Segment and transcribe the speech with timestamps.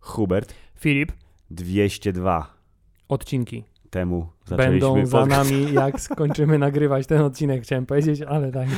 [0.00, 1.12] Hubert, Filip,
[1.50, 2.54] 202
[3.08, 5.50] odcinki temu zaczęliśmy będą za podcast.
[5.50, 8.68] nami, jak skończymy nagrywać ten odcinek, chciałem powiedzieć, ale tak.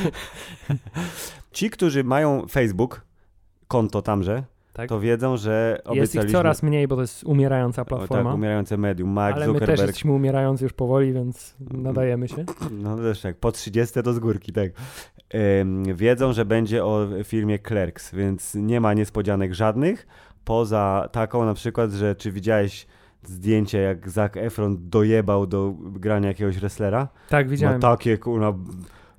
[1.53, 3.07] Ci, którzy mają Facebook,
[3.69, 4.45] konto tamże,
[4.81, 4.89] tak.
[4.89, 6.25] to wiedzą, że Jest obiecaliśmy...
[6.25, 8.31] ich coraz mniej, bo to jest umierająca o, platforma.
[8.31, 9.11] tak, umierające medium.
[9.11, 9.89] Mark ale my też Zuckerberg.
[9.89, 12.45] jesteśmy umierający już powoli, więc nadajemy się.
[12.71, 14.71] No też tak, po 30 to z górki, tak.
[15.31, 20.07] Em, wiedzą, że będzie o firmie Clerks, więc nie ma niespodzianek żadnych,
[20.45, 22.87] poza taką na przykład, że czy widziałeś
[23.23, 27.09] zdjęcie, jak Zac Efron dojebał do grania jakiegoś wrestlera?
[27.29, 27.81] Tak, Ma widziałem.
[27.81, 28.55] takie, kurwa,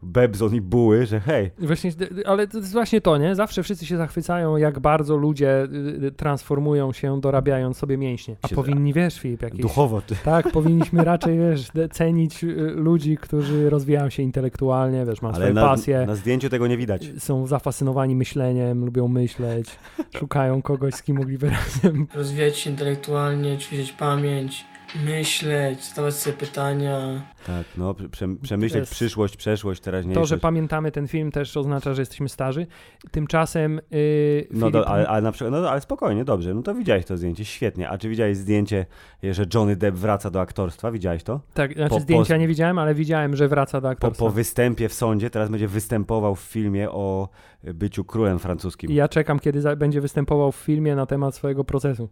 [0.03, 1.91] bebzon i buły, że hej, Właśnie,
[2.25, 3.35] ale to jest właśnie to, nie?
[3.35, 8.35] Zawsze wszyscy się zachwycają, jak bardzo ludzie y, y, transformują się, dorabiając sobie mięśnie.
[8.41, 9.61] A powinni, wiesz, Filip, jakieś...
[9.61, 10.01] duchowo.
[10.01, 10.15] Ty.
[10.23, 15.53] Tak, powinniśmy raczej, wiesz, cenić y, ludzi, którzy rozwijają się intelektualnie, wiesz, mają Ale swoje
[15.53, 17.09] na, pasje, na zdjęciu tego nie widać.
[17.17, 19.79] są zafascynowani myśleniem, lubią myśleć,
[20.19, 21.49] szukają kogoś, z kim mogliby
[21.83, 24.65] razem rozwijać się intelektualnie, ćwiczyć pamięć,
[25.05, 27.21] myśleć, zadawać sobie pytania.
[27.47, 30.29] Tak, no, prze, przemyśleć jest- przyszłość, przeszłość, teraźniejszość.
[30.29, 32.67] To, że pamiętamy ten film też oznacza, że jesteśmy starzy.
[33.11, 36.75] Tymczasem yy, No, Filip, do, ale, ale na przykład, no ale spokojnie, dobrze, no to
[36.75, 37.89] widziałeś to zdjęcie, świetnie.
[37.89, 38.85] A czy widziałeś zdjęcie,
[39.23, 40.91] że Johnny Depp wraca do aktorstwa?
[40.91, 41.39] Widziałeś to?
[41.53, 44.25] tak, znaczy po- zdjęcia po- nie widziałem, ale widziałem, że wraca do Po, aktorstwa.
[44.25, 47.29] po występie w sądzie, teraz będzie występował w filmie o
[47.63, 48.91] byciu królem francuskim.
[48.91, 52.09] I ja czekam, kiedy za- będzie występował w filmie na temat swojego procesu.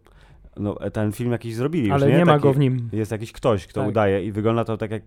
[0.56, 2.16] No, ten film jakiś zrobili już, ale nie?
[2.16, 2.88] nie, ma Taki- go w nim.
[2.92, 3.90] Jest jakiś ktoś, kto Tak.
[3.90, 5.02] udaje i wygląda to tak jak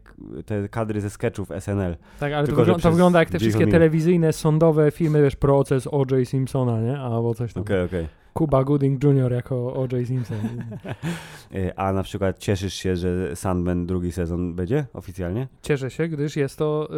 [0.46, 1.96] te kadry ze sketchów SNL.
[2.20, 3.74] Tak, ale to, Tylko, że wyglą- to wygląda jak te 90 wszystkie minut.
[3.74, 6.28] telewizyjne, sądowe filmy, wiesz, proces O.J.
[6.28, 7.00] Simpsona, nie?
[7.00, 7.64] Albo coś tam.
[7.64, 8.08] Okej, okej.
[8.34, 9.32] Kuba Gooding Jr.
[9.32, 10.08] jako O.J.
[10.08, 10.38] Simpson.
[11.56, 15.48] Y, A na przykład cieszysz się, że Sandman drugi sezon będzie oficjalnie?
[15.62, 16.90] Cieszę się, gdyż jest to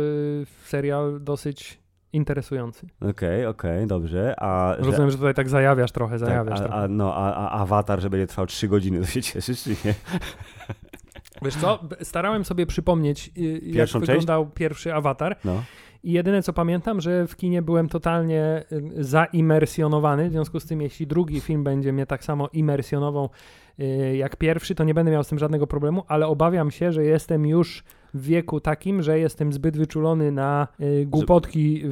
[0.42, 1.80] y, serial dosyć
[2.16, 2.88] interesujący.
[3.10, 4.36] Okej, okej, dobrze.
[4.40, 6.76] A, że- Rozumiem, że tutaj tak zajawiasz trochę, tak, zajawiasz a, trochę.
[6.84, 9.94] a, no, a, a awatar, że będzie trwał 3 godziny, to się cieszysz, czy nie?
[11.42, 14.08] Wiesz co, starałem sobie przypomnieć, y, jak Pierwszą część?
[14.10, 15.64] wyglądał pierwszy awatar No.
[16.06, 20.82] I jedyne co pamiętam, że w kinie byłem totalnie y, zaimersjonowany, w związku z tym
[20.82, 23.30] jeśli drugi film będzie mnie tak samo imersjonował
[23.80, 27.04] y, jak pierwszy, to nie będę miał z tym żadnego problemu, ale obawiam się, że
[27.04, 27.84] jestem już
[28.14, 31.84] w wieku takim, że jestem zbyt wyczulony na y, głupotki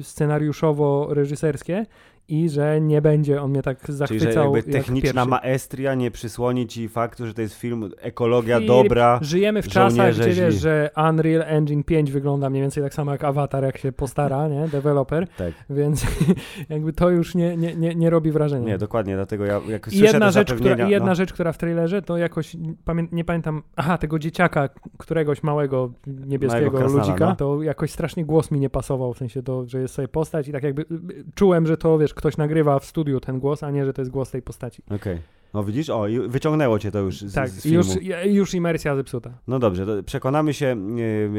[0.00, 1.86] scenariuszowo-reżyserskie
[2.28, 5.28] i że nie będzie on mnie tak Czyli, zachwycał że jakby jak techniczna pierwszy.
[5.28, 9.18] maestria nie przysłoni ci faktu, że to jest film ekologia Filip, dobra.
[9.22, 13.24] Żyjemy w czasach, gdzie wiesz, że Unreal Engine 5 wygląda mniej więcej tak samo jak
[13.24, 14.68] Avatar, jak się postara, nie?
[14.68, 15.52] Developer, Tak.
[15.70, 16.06] więc
[16.68, 18.66] jakby to już nie, nie, nie, nie robi wrażenia.
[18.66, 22.02] Nie, dokładnie, dlatego ja jak I jedna, rzecz, która, jedna no, rzecz, która w trailerze,
[22.02, 24.68] to jakoś pamię nie pamiętam, aha, tego dzieciaka,
[24.98, 27.36] któregoś małego niebieskiego Małego krasnala, ludzika, no.
[27.36, 30.52] to jakoś strasznie głos mi nie pasował, w sensie to, że jest sobie postać i
[30.52, 30.84] tak jakby y,
[31.18, 34.02] y, czułem, że to, wiesz, ktoś nagrywa w studiu ten głos, a nie, że to
[34.02, 34.82] jest głos tej postaci.
[34.90, 35.18] Okej.
[35.54, 37.84] No widzisz, o, wyciągnęło cię to już z, tak, z filmu.
[37.94, 39.30] już, już imersja zepsuta.
[39.48, 40.66] No dobrze, przekonamy się,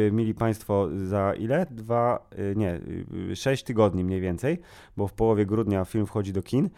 [0.08, 1.66] e, mili Państwo, za ile?
[1.72, 2.80] Dwa, e, nie,
[3.36, 4.60] sześć tygodni mniej więcej,
[4.98, 6.70] bo w połowie grudnia film wchodzi do kin.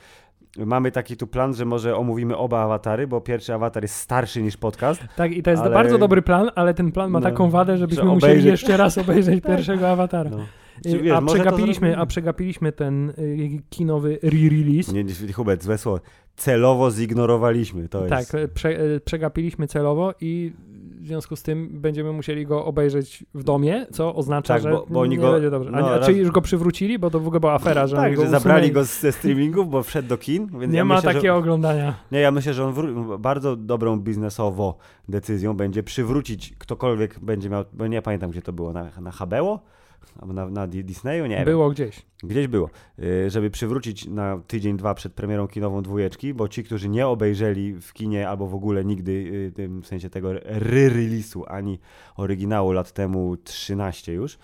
[0.57, 4.57] Mamy taki tu plan, że może omówimy oba awatary, bo pierwszy awatar jest starszy niż
[4.57, 5.01] podcast.
[5.15, 7.77] Tak, i to jest Ale- bardzo dobry plan, ale ten plan ma No, taką wadę,
[7.77, 10.29] żebyśmy że musieli obejrzeć- jeszcze raz obejrzeć pierwszego awatara.
[10.29, 10.45] No.
[10.85, 14.93] Y, Czy wiesz, a, przegapiliśmy, a przegapiliśmy ten y, kinowy re-release.
[14.93, 15.99] Nie, nie, Hubert, złe słowo.
[16.35, 18.33] Celowo zignorowaliśmy, to Tak, jest...
[18.35, 20.53] y, prze, przegapiliśmy celowo i
[21.01, 24.85] w związku z tym będziemy musieli go obejrzeć w domie, co oznacza, Tak, że bo-
[24.89, 25.69] bo nie go- będzie dobrze.
[25.73, 26.99] A, no, a raz- czy już go przywrócili?
[26.99, 29.83] Bo to w ogóle była afera, że tak, go że zabrali go ze streamingów, bo
[29.83, 30.47] wszedł do kin.
[30.59, 31.95] Więc Nie ja ma myślę, takiego Że, oglądania.
[32.11, 34.77] nie, ja myślę, że on wró- bardzo dobrą biznesowo
[35.09, 39.59] decyzją będzie przywrócić ktokolwiek będzie miał, bo nie pamiętam gdzie to było, na, na HBO?
[40.21, 41.25] Albo na, na Di- Disneyu?
[41.25, 41.45] Nie wiem.
[41.45, 42.05] Było gdzieś.
[42.23, 42.69] Gdzieś było.
[42.99, 47.73] Y, Żeby przywrócić na tydzień, dwa przed premierą kinową dwójeczki, bo ci, którzy nie obejrzeli
[47.81, 49.11] w kinie albo w ogóle nigdy,
[49.59, 51.79] y, w sensie tego re-release'u, ani
[52.17, 54.37] oryginału lat temu 13 już,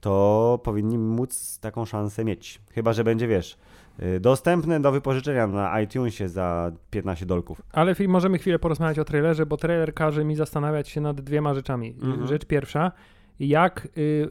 [0.00, 2.60] to powinni móc taką szansę mieć.
[2.72, 3.58] Chyba, że będzie, wiesz,
[4.02, 7.62] y, dostępne do wypożyczenia na iTunesie za 15 dolków.
[7.72, 11.94] Ale możemy chwilę porozmawiać o trailerze, bo trailer każe mi zastanawiać się nad dwiema rzeczami.
[12.02, 12.26] Mhm.
[12.26, 12.92] Rzecz pierwsza,
[13.40, 14.30] jak y,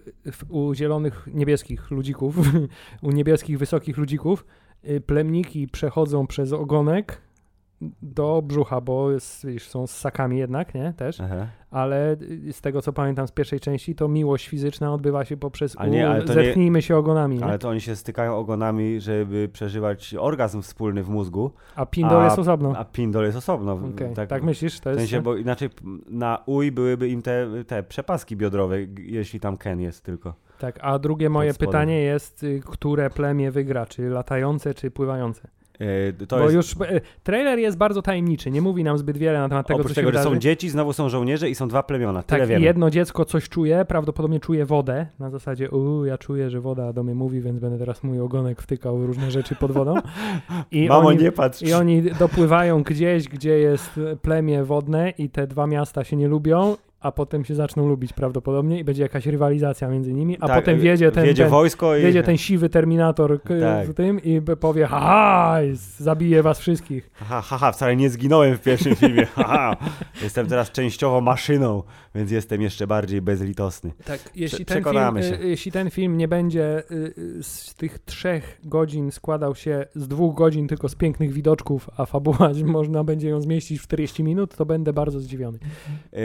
[0.50, 2.36] u zielonych niebieskich ludzików,
[3.02, 4.46] u niebieskich wysokich ludzików,
[4.90, 7.22] y, plemniki przechodzą przez ogonek
[8.02, 10.94] do brzucha, bo jest, są z sakami jednak, nie?
[10.98, 11.22] Też.
[11.22, 11.48] Aha.
[11.72, 15.76] Ale y, z tego, co pamiętam z pierwszej części, to miłość fizyczna odbywa się poprzez
[15.78, 17.44] A nie, ale to nie- zepchnijmy się ogonami, nie?
[17.46, 22.26] Ale to oni się stykają ogonami, żeby przeżywać orgazm wspólny w mózgu, A pindol a-
[22.26, 22.74] jest osobno.
[22.78, 23.74] a pindol jest osobno.
[23.94, 24.80] Okej, tak, tak, myślisz?
[24.80, 25.00] To w jest...
[25.00, 25.70] sensie, bo inaczej
[26.10, 30.34] na uj byłyby im te, te przepaski biodrowe, jeśli tam Ken jest tylko.
[30.60, 31.70] Tak, a drugie moje spodem.
[31.72, 35.48] pytanie jest, y, które plemię wygra, czy latające, czy pływające?
[35.82, 39.40] E, to Bo jest już y, trailer jest bardzo tajemniczy, nie mówi nam zbyt wiele
[39.40, 41.68] na temat tego, oprócz co się tego, że są dzieci, znowu są żołnierze i są
[41.68, 42.24] dwa plemiona.
[42.24, 42.66] Tyle tak, wiemy.
[42.66, 47.04] jedno dziecko coś czuje, prawdopodobnie czuje wodę, na zasadzie, uuu, ja czuję, że woda do
[47.04, 49.96] mnie mówi, więc będę teraz mój ogonek wtykał w różne rzeczy pod wodą.
[50.72, 51.62] I Mamo, oni, nie patrz.
[51.62, 56.76] I oni dopływają gdzieś, gdzie jest plemię wodne i te dwa miasta się nie lubią,
[57.02, 60.80] a potem się zaczną lubić prawdopodobnie i będzie jakaś rywalizacja między nimi, a Tak, potem
[60.80, 62.02] wiedzie ten, wiedzie ten, wojsko i...
[62.02, 63.88] wiedzie ten siwy Terminator k- Tak.
[63.88, 65.58] w tym i powie, haha,
[65.98, 67.10] zabije was wszystkich.
[67.14, 69.26] Haha, haha, wcale nie zginąłem w pierwszym filmie.
[69.36, 69.78] Haha,
[70.24, 71.84] jestem teraz częściowo maszyną,
[72.16, 73.92] więc jestem jeszcze bardziej bezlitosny.
[74.06, 75.40] Tak, jeśli Prze- ten, film, przekonamy się.
[75.42, 80.08] y, jeśli ten film nie będzie y, y, z tych trzech godzin składał się z
[80.08, 84.56] dwóch godzin tylko z pięknych widoczków, a fabuła można będzie ją zmieścić w 40 minut,
[84.56, 85.60] to będę bardzo zdziwiony.
[86.12, 86.20] Yy,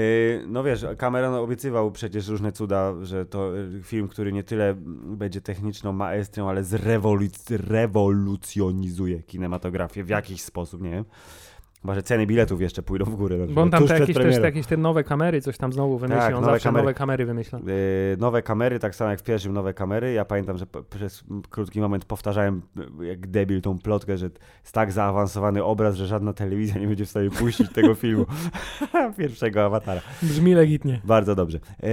[0.49, 4.75] no wiesz, Cameron obiecywał przecież różne cuda, że to yy, film, który nie tyle
[5.07, 11.05] będzie techniczną maestrią, ale zrewoluc- rewolucjonizuje kinematografię w jakiś sposób, nie wiem.
[11.87, 13.47] Chyba, że ceny biletów jeszcze pójdą w górę.
[13.49, 16.21] Bo on tam te jakieś, też te jakieś te nowe kamery, coś tam znowu wymyśli.
[16.21, 16.83] Tak, on nowe zawsze kamery.
[16.83, 17.59] nowe kamery wymyśla.
[17.59, 17.65] Yy,
[18.19, 20.13] nowe kamery, tak samo jak w pierwszym nowe kamery.
[20.13, 22.63] Ja pamiętam, że przez krótki moment powtarzałem
[23.01, 24.31] yy, jak debil tą plotkę, że
[24.61, 28.27] jest tak zaawansowany obraz, że żadna telewizja nie będzie w stanie puścić tego filmu.
[29.19, 30.01] Pierwszego awatara.
[30.23, 31.01] Brzmi legitnie.
[31.05, 31.59] Bardzo dobrze.
[31.83, 31.89] E,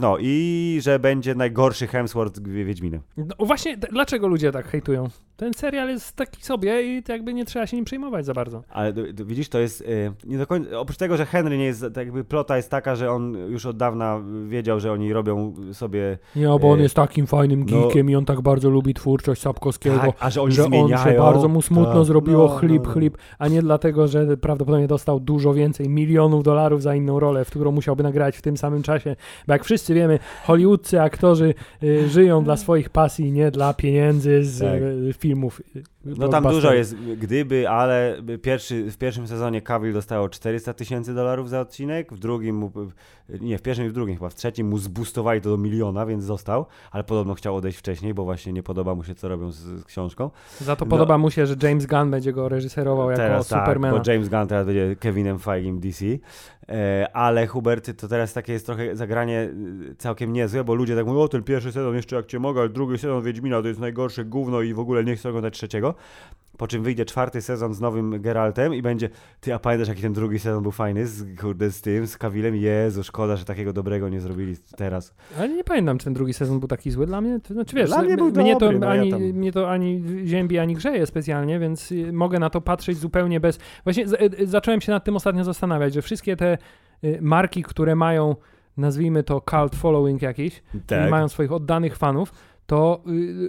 [0.00, 3.00] no i że będzie najgorszy Hemsworth Wi- Wiedźminem.
[3.16, 5.08] No właśnie, dlaczego ludzie tak hejtują?
[5.36, 8.62] Ten serial jest taki sobie i to jakby nie trzeba się nim przejmować za bardzo.
[8.68, 8.92] Ale
[9.28, 9.84] widzisz, to jest e,
[10.26, 13.10] nie do końca, oprócz tego, że Henry nie jest, tak jakby plota jest taka, że
[13.12, 17.26] on już od dawna wiedział, że oni robią sobie, Nie, bo on E, jest takim
[17.26, 19.98] fajnym no- geekiem i on tak bardzo lubi twórczość Sapkowskiego.
[19.98, 22.04] tak, a że oni że on się bardzo mu smutno Tak.
[22.04, 22.94] zrobiło, No, chlip, no, no.
[22.94, 27.50] chlip, a nie dlatego, że prawdopodobnie dostał dużo więcej milionów dolarów za inną rolę, w
[27.50, 29.16] którą musiałby nagrać w tym samym czasie.
[29.46, 34.58] Bo jak wszyscy wiemy, hollywoodcy aktorzy y, żyją dla swoich pasji, nie dla pieniędzy z
[34.60, 34.82] Tak.
[34.82, 35.62] y, filmów.
[36.16, 41.48] No tam dużo jest gdyby, ale pierwszy, w pierwszym sezonie Cavill dostało 400 tysięcy dolarów
[41.48, 42.72] za odcinek, w drugim mu,
[43.40, 46.24] nie, w pierwszym i w drugim chyba, w trzecim mu zboostowali to do miliona, więc
[46.24, 49.56] został, ale podobno chciał odejść wcześniej, bo właśnie nie podoba mu się, co robią z,
[49.56, 50.30] z książką.
[50.60, 50.90] Za to No.
[50.90, 53.94] podoba mu się, że James Gunn będzie go reżyserował jako teraz Supermana.
[53.96, 56.04] tak, bo James Gunn teraz będzie Kevinem Feigim DC,
[56.68, 59.40] e, ale Hubert, to teraz takie jest trochę zagranie
[59.90, 62.60] e, całkiem niezłe, bo ludzie tak mówią, o ten pierwszy sezon jeszcze jak cię mogę,
[62.60, 65.94] ale drugi sezon Wiedźmina to jest najgorsze gówno i w ogóle nie chcę oglądać trzeciego.
[66.58, 69.08] Po czym wyjdzie czwarty sezon z nowym Geraltem i będzie,
[69.40, 72.56] ty, a pamiętasz jaki ten drugi sezon był fajny z, kurde, z tym, z Kawilem?
[72.56, 75.14] Jezu, szkoda, że takiego dobrego nie zrobili teraz.
[75.38, 77.40] Ale nie pamiętam, czy ten drugi sezon był taki zły dla mnie.
[77.50, 80.04] Znaczy, wiesz, Dla mnie był mnie, dobry, to no ja ani, tam- mnie to ani
[80.24, 83.58] ziębi, ani grzeje specjalnie, więc y, mogę na to patrzeć zupełnie bez...
[83.84, 86.58] Właśnie z, y, zacząłem się nad tym ostatnio zastanawiać, że wszystkie te
[87.04, 88.36] y, marki, które mają,
[88.76, 92.32] nazwijmy to cult following jakiś, czyli mają swoich oddanych fanów,
[92.68, 93.00] to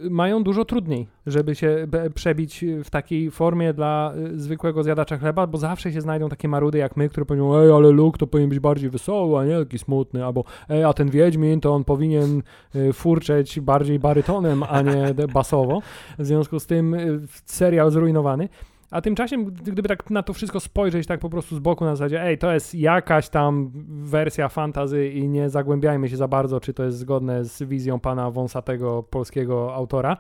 [0.06, 5.48] y, mają dużo trudniej, żeby się przebić w takiej formie dla y, zwykłego zjadacza chleba,
[5.48, 8.50] bo zawsze się znajdą takie marudy jak my, które powiedzą, ej, ale Luke to powinien
[8.50, 12.42] być bardziej wesoły, a nie taki smutny, albo ej, a ten Wiedźmin to on powinien
[12.76, 15.82] y, furczeć bardziej barytonem, a nie basowo.
[16.20, 18.50] W związku z tym y, serial zrujnowany.
[18.92, 21.96] A tymczasem, gdy- gdyby tak na to wszystko spojrzeć tak po prostu z boku na
[21.96, 23.72] zasadzie, ej, to jest jakaś tam
[24.04, 28.32] wersja fantazy i nie zagłębiajmy się za bardzo, czy to jest zgodne z wizją pana
[28.32, 30.18] wąsatego polskiego autora,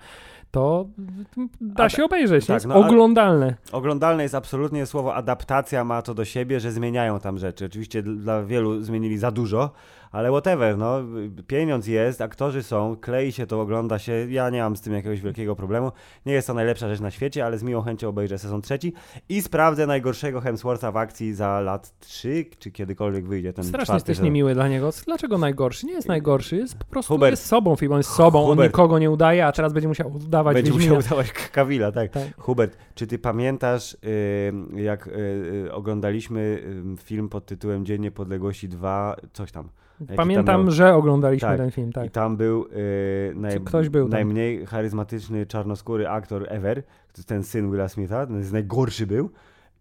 [0.52, 0.86] to
[1.62, 3.56] da się obejrzeć, tak, no, oglądalne.
[3.72, 7.66] Oglądalne jest absolutnie słowo adaptacja ma to do siebie, że zmieniają tam rzeczy.
[7.66, 9.72] Oczywiście dla wielu zmienili za dużo,
[10.12, 11.00] ale whatever, no,
[11.48, 15.22] pieniądz jest, aktorzy są, klei się to, ogląda się, ja nie mam z tym jakiegoś
[15.22, 15.92] wielkiego problemu.
[16.26, 18.94] Nie jest to najlepsza rzecz na świecie, ale z miłą chęcią obejrzę sezon trzeci
[19.30, 24.18] i sprawdzę najgorszego Hemswortha w akcji za lat 3, czy kiedykolwiek wyjdzie ten Strasznie jesteś
[24.18, 24.26] sezon.
[24.26, 24.90] niemiły dla niego.
[25.06, 25.86] Dlaczego najgorszy?
[25.86, 27.32] Nie jest najgorszy, jest po prostu Hubert.
[27.32, 28.74] jest sobą, film, on jest sobą, on Hubert.
[28.74, 30.96] nikogo nie udaje, a teraz będzie musiał udawać Będzie Wiedźmina.
[30.96, 32.12] musiał udawać Kawila, tak.
[32.12, 32.24] Tak.
[32.38, 35.12] Hubert, czy ty pamiętasz, y, jak y,
[35.68, 36.64] y, oglądaliśmy
[37.04, 39.70] film pod tytułem Dzień Niepodległości 2, coś tam?
[40.08, 41.58] Tam Pamiętam, miał- że oglądaliśmy Tak.
[41.58, 42.06] ten film, tak.
[42.06, 44.10] I tam był y, naj, był tam?
[44.12, 46.84] najmniej charyzmatyczny czarnoskóry aktor ever,
[47.28, 49.30] ten syn Willa Smitha, najgorszy był.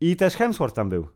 [0.00, 1.06] I też Hemsworth tam był.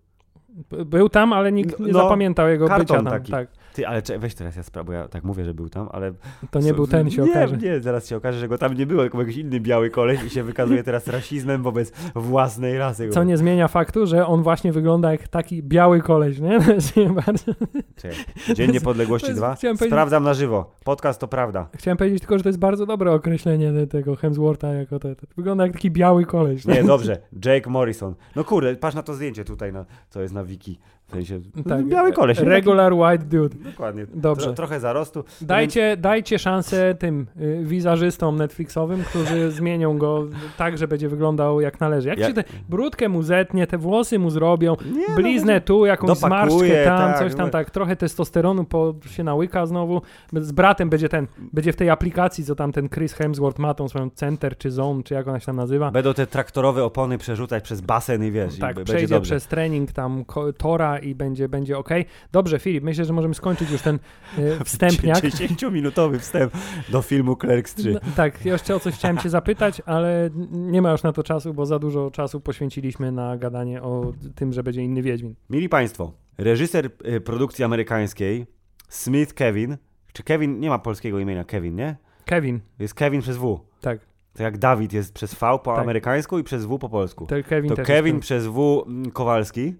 [0.87, 3.05] Był tam, ale nikt nie No, zapamiętał jego bycia tam.
[3.05, 3.33] taki.
[3.33, 3.49] Tak.
[3.73, 6.13] Ty, ale cze- weź teraz ja sprawę, bo ja tak mówię, że był tam, ale...
[6.51, 7.57] To nie Co- był ten, się nie, okaże.
[7.57, 10.31] Nie, zaraz się okaże, że go tam nie było, tylko jakiś inny biały koleś i
[10.31, 13.09] się wykazuje teraz rasizmem wobec własnej rasy.
[13.09, 16.59] Co nie zmienia faktu, że on właśnie wygląda jak taki biały koleś, nie?
[17.97, 18.17] Czekaj.
[18.55, 19.55] Dzień Niepodległości to jest- 2.
[19.55, 20.71] chciałem powiedzieć- Sprawdzam na żywo.
[20.85, 21.69] Podcast to prawda.
[21.77, 25.27] Chciałem powiedzieć tylko, że to jest bardzo dobre określenie te- tego Hemswortha jako to, to.
[25.37, 26.65] Wygląda jak taki biały koleś.
[26.67, 27.17] Nie, dobrze.
[27.45, 28.15] Jake Morrison.
[28.37, 30.79] No kurde, patrz na to zdjęcie tutaj, na, co jest na wiki.
[31.13, 32.39] W sensie, Tak, biały koleś.
[32.39, 32.45] nie?
[32.45, 33.49] Regular white dude.
[33.49, 34.07] Taki, dokładnie.
[34.15, 34.45] Dobrze.
[34.47, 35.25] Tro, trochę zarostu.
[35.41, 40.27] Dajcie, dajcie szansę tym y, wizażystom Netflixowym, którzy zmienią go
[40.59, 42.09] tak, że będzie wyglądał jak należy.
[42.09, 45.87] Jak Ja- się te brudkę mu zetnie, te włosy mu zrobią, Nie, no, bliznę tu,
[45.87, 47.51] jakąś Dopakuje, zmarszczkę tam, tak, coś tam, no.
[47.53, 50.03] tak, trochę testosteronu po, się nałyka znowu.
[50.33, 53.89] Z bratem będzie ten, będzie w tej aplikacji, co tam ten Chris Hemsworth ma, tą
[53.89, 55.91] swoją Center czy Zone, czy jak ona się tam nazywa.
[55.91, 59.31] Będą te traktorowe opony przerzucać przez basen i wiesz, i tak, będzie przejdzie dobrze.
[59.31, 61.89] przez trening tam ko- Tora i będzie, będzie ok.
[62.33, 63.97] Dobrze, Filip, myślę, że możemy skończyć już ten
[64.39, 65.19] y, wstępniak.
[65.25, 66.53] 10-minutowy wstęp
[66.89, 67.93] do filmu Clerks 3.
[67.93, 71.55] No, tak, jeszcze o coś chciałem cię zapytać, ale nie ma już na to czasu,
[71.55, 75.35] bo za dużo czasu poświęciliśmy na gadanie o tym, że będzie inny Wiedźmin.
[75.51, 78.47] Mili Państwo, reżyser y, produkcji amerykańskiej
[78.89, 79.77] Smith Kevin,
[80.13, 81.97] czy Kevin, nie ma polskiego imienia Kevin, nie?
[82.25, 83.61] Kevin, Jest Kevin przez W.
[83.81, 83.99] tak,
[84.35, 85.79] To jak Dawid jest przez V po Tak.
[85.79, 87.27] amerykańsku i przez W po polsku.
[87.27, 89.75] to Kevin To Kevin przez W mm, Kowalski e,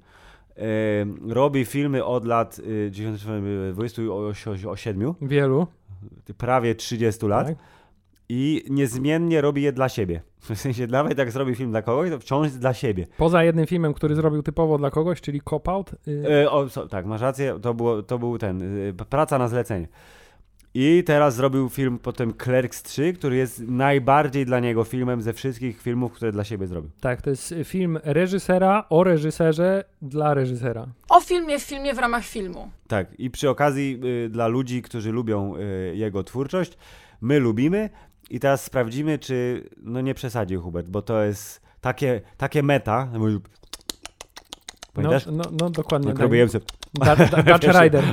[1.29, 3.75] robi filmy od lat y, 27,
[5.19, 5.67] ten wielu,
[6.39, 7.57] prawie 30 lat tak?
[8.29, 10.23] i niezmiennie robi je dla siebie.
[10.55, 13.07] W sensie nawet jak zrobi film dla kogoś, to wciąż dla siebie.
[13.17, 17.07] Poza jednym filmem, który zrobił typowo dla kogoś, czyli Cop Out, y, E, o, tak,
[17.07, 19.89] masz rację, to, było, to był ten, y, praca na zlecenie.
[20.75, 25.83] I teraz zrobił film potem Clerks 3, który jest najbardziej dla niego filmem ze wszystkich
[25.83, 26.91] filmów, które dla siebie zrobił.
[27.01, 30.87] tak, to jest film reżysera o reżyserze dla reżysera.
[31.09, 32.71] O filmie w filmie w ramach filmu.
[32.89, 36.79] Tak, i przy okazji y, dla ludzi, którzy lubią y, jego twórczość,
[37.21, 37.91] my lubimy
[38.31, 43.09] i teraz sprawdzimy, czy no nie przesadził Hubert, bo to jest takie, takie meta.
[44.97, 46.09] No, no, no dokładnie.
[46.09, 46.23] Jak tak.
[46.23, 46.65] robiłem sobie,
[47.45, 48.05] Dutch Rider.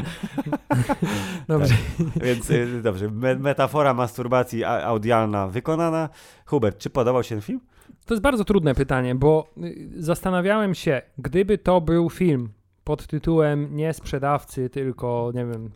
[1.48, 1.74] Dobrze.
[2.22, 6.10] więc y, dobrze, me, metafora masturbacji audialna wykonana.
[6.46, 7.60] Hubert, czy podobał się ten film?
[8.06, 12.50] To jest bardzo trudne pytanie, bo y, zastanawiałem się, gdyby to był film
[12.84, 15.72] pod tytułem nie sprzedawcy, tylko, nie wiem,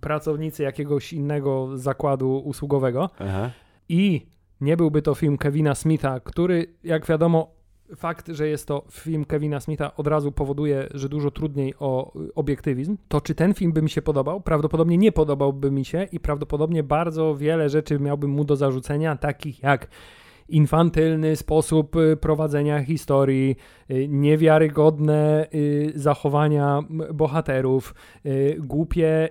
[0.00, 3.50] pracownicy jakiegoś innego zakładu usługowego Aha.
[3.88, 4.26] i
[4.60, 7.59] nie byłby to film Kevina Smitha, który, jak wiadomo,
[7.96, 12.34] fakt, że jest to film Kevina Smitha od razu powoduje, że dużo trudniej o y,
[12.34, 14.40] obiektywizm, to czy ten film by mi się podobał?
[14.40, 19.62] Prawdopodobnie nie podobałby mi się i prawdopodobnie bardzo wiele rzeczy miałbym mu do zarzucenia, takich
[19.62, 19.88] jak
[20.48, 23.56] infantylny sposób y, prowadzenia historii,
[23.90, 25.46] y, niewiarygodne
[25.94, 26.82] zachowania
[27.14, 27.94] bohaterów,
[28.58, 29.28] głupie,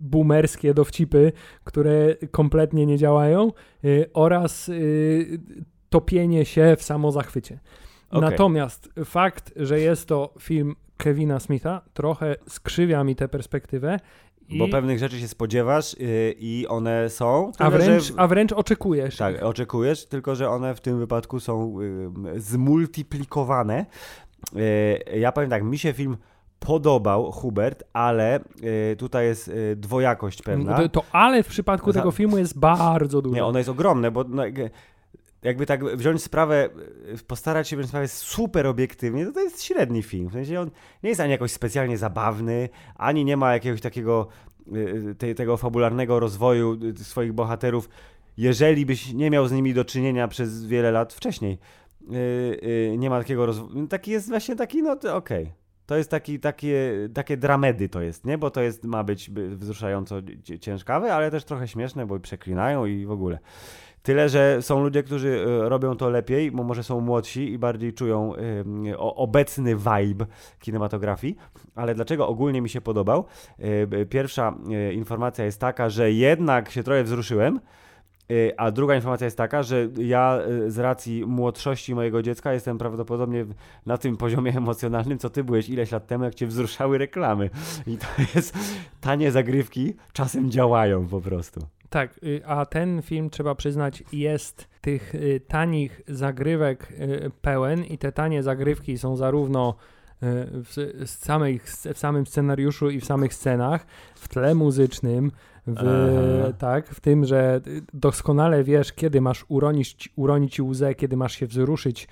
[0.00, 1.32] boomerskie dowcipy,
[1.64, 3.52] które kompletnie nie działają
[4.14, 4.70] oraz
[5.92, 7.58] topienie się w samozachwycie.
[8.10, 8.30] Okej.
[8.30, 13.98] Natomiast fakt, że jest to film Kevina Smitha, trochę skrzywia mi tę perspektywę.
[14.48, 17.52] I, Bo pewnych rzeczy się spodziewasz y, i one są.
[17.58, 19.16] a, wręcz, że- a wręcz oczekujesz.
[19.16, 21.80] Tak, oczekujesz, tylko że one w tym wypadku są
[22.34, 23.86] y, zmultiplikowane.
[24.56, 26.16] Y, ja powiem tak, mi się film
[26.58, 28.40] podobał, Hubert, ale
[28.92, 30.76] y, tutaj jest y, dwojakość pewna.
[30.76, 33.34] To, to ale w przypadku Za- tego filmu jest bardzo dużo.
[33.34, 34.42] Nie, ono jest ogromne, bo no,
[35.42, 36.68] jakby tak wziąć sprawę,
[37.20, 40.28] y, postarać się wziąć sprawę super obiektywnie, to to jest średni film.
[40.28, 40.70] W sensie on
[41.02, 44.28] nie jest ani jakoś specjalnie zabawny, ani nie ma jakiegoś takiego
[44.76, 47.88] y, te, tego fabularnego rozwoju y, swoich bohaterów,
[48.36, 51.58] jeżeli byś nie miał z nimi do czynienia przez wiele lat wcześniej.
[52.02, 52.16] Y,
[52.94, 53.86] y, nie ma takiego rozwoju.
[53.86, 55.52] Taki jest właśnie taki, no okej.
[55.86, 58.38] To jest taki, takie, takie dramedy to jest, nie?
[58.38, 60.16] Bo to jest, ma być by- wzruszająco
[60.60, 63.38] ciężkawe, ale też trochę śmieszne, bo przeklinają i w ogóle.
[64.02, 67.92] Tyle, że są ludzie, którzy e, robią to lepiej, bo może są młodsi i bardziej
[67.92, 68.32] czują
[68.98, 70.26] obecny vibe
[70.58, 71.36] kinematografii.
[71.74, 73.24] Ale dlaczego ogólnie mi się podobał?
[73.58, 77.60] E, Pierwsza e, informacja jest taka, że jednak się trochę wzruszyłem.
[78.56, 83.46] A druga informacja jest taka, że ja z racji młodszości mojego dziecka jestem prawdopodobnie
[83.86, 87.50] na tym poziomie emocjonalnym, co ty byłeś ileś lat temu, jak cię wzruszały reklamy.
[87.86, 88.58] I to jest,
[89.00, 91.60] tanie zagrywki czasem działają po prostu.
[91.92, 97.98] Tak, y, a ten film trzeba przyznać jest tych y, tanich zagrywek y, pełen i
[97.98, 99.74] te tanie zagrywki są zarówno
[100.52, 101.60] w, samej,
[101.94, 105.32] w samym scenariuszu i w samych scenach, w tle muzycznym,
[105.66, 106.52] w, Aha.
[106.58, 107.60] tak, w tym, że
[107.94, 112.08] doskonale wiesz, kiedy masz uronić, uronić łzę, kiedy masz się wzruszyć,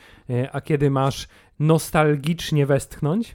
[0.52, 3.34] a kiedy masz nostalgicznie westchnąć.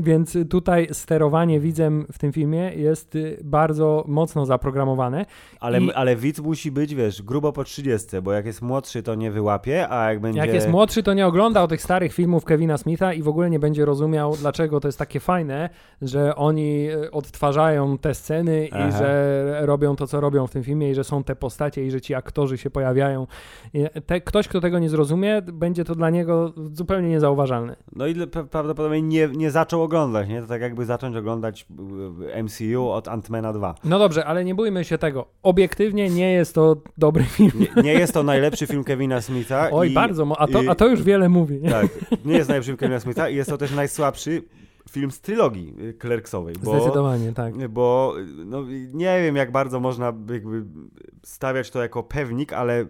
[0.00, 5.26] Więc tutaj sterowanie widzem w tym filmie jest y, bardzo mocno zaprogramowane.
[5.60, 9.14] Ale, I- ale widz musi być, wiesz, grubo po 30, bo jak jest młodszy, to
[9.14, 10.38] nie wyłapie, a jak będzie...
[10.40, 13.58] Jak jest młodszy, to nie oglądał tych starych filmów Kevina Smitha i w ogóle nie
[13.58, 15.70] będzie rozumiał, dlaczego to jest takie fajne,
[16.02, 18.98] że oni e, odtwarzają te sceny i Aha.
[18.98, 22.00] że robią to, co robią w tym filmie i że są te postacie i że
[22.00, 23.26] ci aktorzy się pojawiają.
[23.74, 27.76] I Te, ktoś, kto tego nie zrozumie, będzie to dla niego zupełnie niezauważalne.
[27.96, 30.42] No i pra- prawdopodobnie nie, nie zaczął oglądać, nie?
[30.42, 31.66] To tak jakby zacząć oglądać
[32.36, 33.74] y, MCU od Ant-Mana 2.
[33.84, 35.26] No dobrze, ale nie bójmy się tego.
[35.42, 37.66] Obiektywnie nie jest to dobry film.
[37.76, 39.68] Nie, nie jest to najlepszy film Kevina Smitha.
[39.72, 41.60] Oj, i, bardzo, a to, a to już wiele mówi.
[41.60, 41.70] Nie?
[41.70, 41.86] Tak,
[42.24, 44.42] nie jest najlepszy film Kevina Smitha i jest to też najsłabszy
[44.90, 46.70] film z trylogii y, Clerksowej, bo...
[46.70, 47.68] Zdecydowanie, tak.
[47.68, 48.14] Bo
[48.46, 50.64] no, nie wiem, jak bardzo można jakby
[51.22, 52.86] stawiać to jako pewnik, ale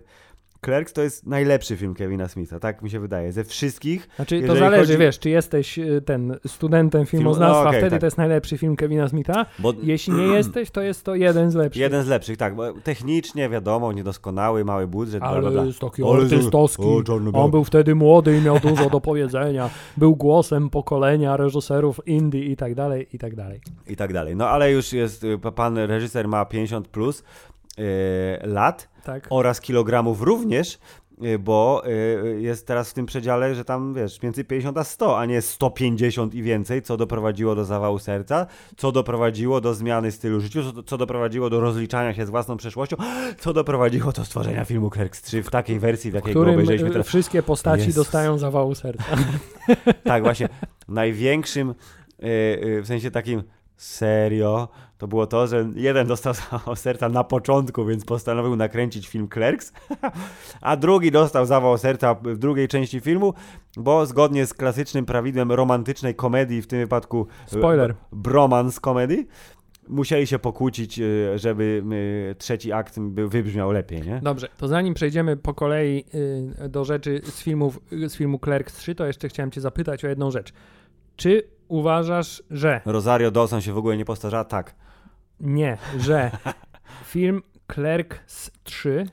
[0.64, 3.32] Clerks to jest najlepszy film Kevina Smitha, tak mi się wydaje.
[3.32, 7.80] Ze wszystkich Znaczy, to zależy, chodzi- wiesz, czy jesteś y, ten studentem filmoznawstwa, no, okej,
[7.80, 8.00] wtedy tak.
[8.00, 9.46] to jest najlepszy film Kevina Smitha.
[9.58, 11.80] Bo Jeśli nie jesteś, to jest to jeden z lepszych.
[11.82, 12.54] jeden z lepszych, tak.
[12.56, 15.58] Bo technicznie, wiadomo, niedoskonały, mały budżet, bla, bla, bla.
[15.60, 16.82] Ale jest taki Ale- artystowski.
[17.32, 19.70] On był wtedy młody i miał dużo do powiedzenia.
[19.96, 23.60] Był głosem pokolenia reżyserów indie i tak dalej, i tak dalej.
[23.88, 24.36] I tak dalej.
[24.36, 27.24] No ale już jest, y, pan reżyser ma 50 plus
[28.42, 29.26] lat Tak.
[29.30, 30.78] oraz kilogramów również,
[31.24, 35.18] y, bo y, jest teraz w tym przedziale, że tam wiesz, między 50 a 100,
[35.18, 38.46] a nie 150 i więcej, co doprowadziło do zawału serca,
[38.76, 42.96] co doprowadziło do zmiany stylu życia, co, doprowadziło do rozliczania się z własną przeszłością,
[43.38, 46.54] co doprowadziło do stworzenia filmu Clerks 3 w takiej wersji, w w jakiej go którym
[46.54, 47.06] obejrzeliśmy y, teraz.
[47.06, 47.94] wszystkie postaci Jezus.
[47.94, 49.04] dostają zawału serca.
[50.04, 50.48] Tak, właśnie.
[50.88, 51.74] Największym,
[52.18, 53.42] w sensie takim
[53.76, 54.68] serio,
[55.00, 59.72] to było to, że jeden dostał zawał serca na początku, więc postanowił nakręcić film Clerks,
[60.60, 63.34] a drugi dostał zawał serca w drugiej części filmu,
[63.76, 67.94] bo zgodnie z klasycznym prawidłem romantycznej komedii, w tym wypadku y, Spoiler.
[68.12, 69.28] bromance komedii,
[69.88, 71.82] musieli się pokłócić, y, żeby
[72.32, 74.20] y, trzeci akt by wybrzmiał lepiej, nie?
[74.22, 76.04] Dobrze, to zanim przejdziemy po kolei
[76.68, 80.30] do rzeczy z, filmów, z filmu Clerks 3, to jeszcze chciałem cię zapytać o jedną
[80.30, 80.52] rzecz.
[81.16, 84.44] Czy uważasz, że Rosario Dawson się w ogóle nie postarzała?
[84.44, 84.74] Tak.
[85.40, 86.30] Nie, że
[87.12, 87.42] film
[87.74, 89.06] Clerks 3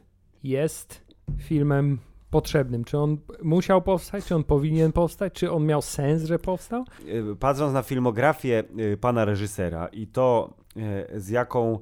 [0.44, 1.06] jest
[1.38, 2.84] filmem potrzebnym?
[2.84, 4.26] Czy on musiał powstać?
[4.26, 5.34] Czy on powinien powstać?
[5.34, 6.86] Czy on miał sens, że powstał?
[7.32, 10.54] Y, patrząc na filmografię y, pana reżysera i to
[11.14, 11.80] y, z jaką,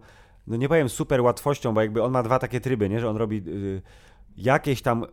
[0.48, 3.00] no nie powiem super łatwością, bo jakby on ma dwa takie tryby, nie?
[3.00, 3.44] że on robi
[4.38, 5.06] jakieś tam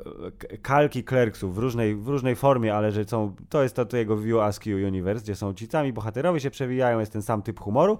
[0.62, 4.16] kalki Clerksów w różnej, w różnej formie, ale że są, to jest to, to jego
[4.16, 7.98] View Askew Universe, gdzie są ci sami bohaterowie się przewijają, jest ten sam typ humoru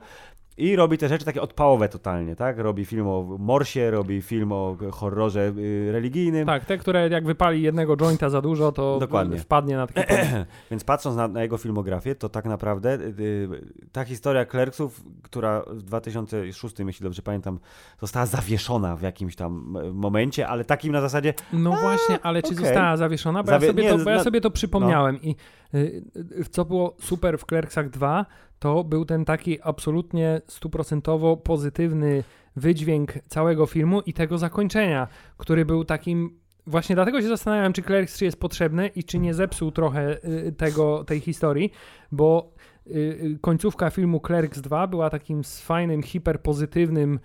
[0.57, 2.59] i robi te rzeczy takie odpałowe totalnie, tak?
[2.59, 6.47] Robi film o Morsie, robi film o horrorze y, religijnym.
[6.47, 9.39] Tak, te, które jak wypali jednego jointa za dużo, to Dokładnie.
[9.39, 10.15] wpadnie na taki.
[10.71, 13.49] Więc patrząc na, na jego filmografię, to tak naprawdę y, y,
[13.93, 17.59] ta historia Clerksów, która w 2006, jeśli dobrze pamiętam,
[18.01, 22.65] została zawieszona w jakimś tam momencie, ale takim na zasadzie, No właśnie, ale czy okej.
[22.65, 23.43] została zawieszona?
[23.43, 25.37] Bo, Zawie- ja, sobie nie, to, bo ja na- sobie to przypomniałem i
[25.75, 26.03] y,
[26.41, 28.27] y, co było super w Clerksach 2,
[28.63, 32.25] to był ten taki absolutnie stuprocentowo pozytywny
[32.57, 38.15] wydźwięk całego filmu i tego zakończenia, który był takim Właśnie dlatego się zastanawiam, czy Clerks
[38.15, 41.73] 3 jest potrzebny i czy nie zepsuł trochę y, tego, tej historii,
[42.13, 42.53] bo
[42.87, 47.19] y, y, końcówka filmu Clerks 2 była takim fajnym, hiperpozytywnym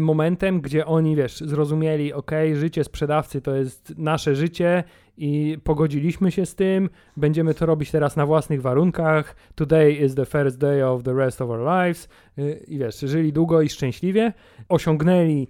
[0.00, 4.84] momentem, gdzie oni, wiesz, zrozumieli, ok, życie sprzedawcy to jest nasze życie
[5.16, 10.26] i pogodziliśmy się z tym, będziemy to robić teraz na własnych warunkach, today is the
[10.26, 12.08] first day of the rest of our lives.
[12.38, 14.32] Y, i wiesz, żyli długo i szczęśliwie,
[14.68, 15.48] osiągnęli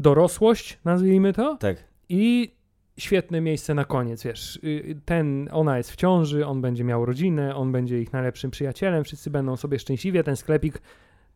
[0.00, 1.76] dorosłość, nazwijmy to, tak,
[2.08, 2.54] i
[2.98, 7.56] świetne miejsce na koniec, wiesz, y, ten, ona jest w ciąży, on będzie miał rodzinę,
[7.56, 10.82] on będzie ich najlepszym przyjacielem, wszyscy będą sobie szczęśliwie ten sklepik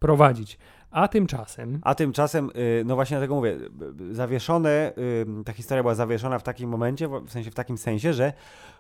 [0.03, 0.59] prowadzić.
[0.91, 4.93] A tymczasem, a tymczasem, y, no właśnie dlatego mówię, b- zawieszone,
[5.41, 8.33] y, ta historia była zawieszona w takim momencie, w sensie w takim sensie, że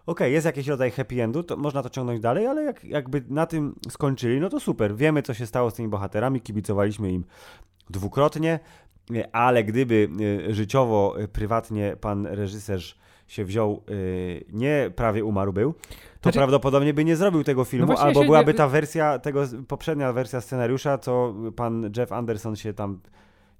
[0.06, 3.46] okej, jest jakiś rodzaj happy endu, to można to ciągnąć dalej, ale jak, jakby na
[3.46, 7.24] tym skończyli, no to super, wiemy co się stało z tymi bohaterami, kibicowaliśmy im
[7.90, 8.60] dwukrotnie,
[9.10, 10.08] y, ale gdyby
[10.48, 12.80] y, życiowo, y, prywatnie pan reżyser
[13.28, 15.74] się wziął, y, nie prawie umarł był,
[16.22, 19.44] to Znaczy- prawdopodobnie by nie zrobił tego filmu, właśnie albo byłaby nie- ta wersja, tego
[19.68, 23.00] poprzednia wersja scenariusza, co pan Jeff Anderson się tam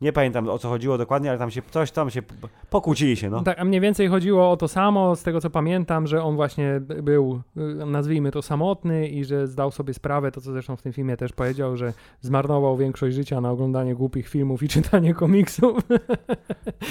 [0.02, 2.22] Nie pamiętam o co chodziło dokładnie, ale tam się coś tam się
[2.70, 3.42] pokłócili się, no.
[3.42, 6.80] Tak, a mniej więcej chodziło o to samo, z tego co pamiętam, że on właśnie
[7.02, 10.92] był, y, nazwijmy to, samotny i że zdał sobie sprawę, to co zresztą w tym
[10.92, 15.78] filmie też powiedział, że zmarnował większość życia na oglądanie głupich filmów i czytanie komiksów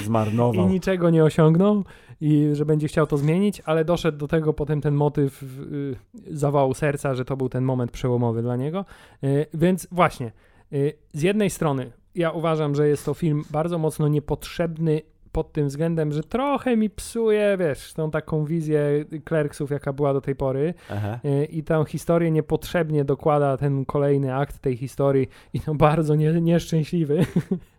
[0.02, 0.70] i Zmarnował.
[0.70, 1.84] niczego nie osiągnął
[2.22, 5.96] i że będzie chciał to zmienić, ale doszedł do tego potem ten motyw y,
[6.32, 8.86] zawału serca, że to był ten moment przełomowy dla niego.
[9.24, 10.32] Y, więc właśnie,
[10.74, 15.68] y, z jednej strony ja uważam, że jest to film bardzo mocno niepotrzebny pod tym
[15.68, 20.74] względem, że trochę mi psuje, wiesz, tą taką wizję Clerksów, jaka była do tej pory
[20.92, 21.20] Aha.
[21.26, 26.42] y, i tę historię niepotrzebnie dokłada ten kolejny akt tej historii i to bardzo nie,
[26.42, 27.26] nieszczęśliwy,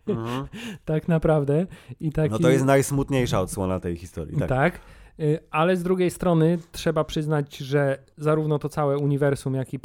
[0.07, 0.47] Mhm.
[0.85, 1.65] tak naprawdę.
[1.99, 4.37] I taki, No to jest najsmutniejsza odsłona tej historii.
[4.37, 4.49] Tak.
[4.49, 4.79] tak.
[5.19, 9.79] Y, Ale z drugiej strony trzeba przyznać, że zarówno to całe uniwersum, jak i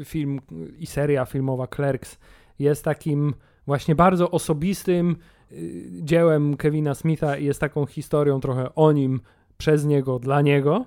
[0.00, 0.40] y, film
[0.78, 2.18] i seria filmowa Clerks
[2.58, 3.34] jest takim
[3.66, 5.16] właśnie bardzo osobistym
[5.52, 9.20] y, dziełem Kevina Smitha i jest taką historią trochę o nim,
[9.58, 10.84] przez niego, dla niego.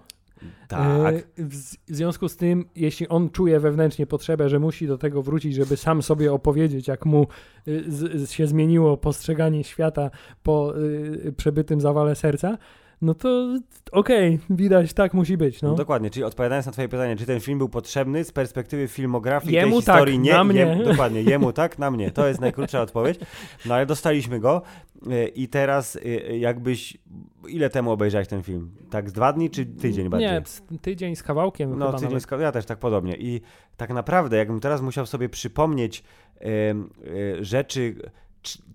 [0.68, 1.16] tak.
[1.16, 1.56] Y, W
[1.96, 6.02] związku z tym, jeśli on czuje wewnętrznie potrzebę, że musi do tego wrócić, żeby sam
[6.02, 7.28] sobie opowiedzieć, jak mu
[7.68, 10.10] y, się zmieniło postrzeganie świata
[10.44, 10.74] po
[11.38, 12.58] przebytym zawale serca,
[13.02, 13.58] no to
[13.92, 15.62] okej, widać, tak musi być.
[15.62, 15.70] No.
[15.70, 15.76] No.
[15.76, 19.76] dokładnie, czyli odpowiadając na twoje pytanie, czy ten film był potrzebny z perspektywy filmografii Jemu
[19.76, 20.20] tej tak, historii?
[20.20, 20.60] nie, na mnie.
[20.60, 22.12] Jem, dokładnie, jemu tak, na mnie.
[22.12, 23.20] To jest najkrótsza odpowiedź.
[23.66, 24.62] No ale dostaliśmy go
[25.08, 26.98] y, i teraz y, jakbyś,
[27.48, 28.72] ile temu obejrzałeś ten film?
[28.90, 30.30] Tak z dwa dni czy tydzień bardziej?
[30.72, 32.24] Nie, tydzień z kawałkiem No, tydzień, nawet.
[32.24, 33.16] ska- ja też tak podobnie.
[33.18, 33.42] I
[33.78, 36.04] tak naprawdę, jakbym teraz musiał sobie przypomnieć
[36.40, 36.90] em,
[37.40, 37.96] e, rzeczy,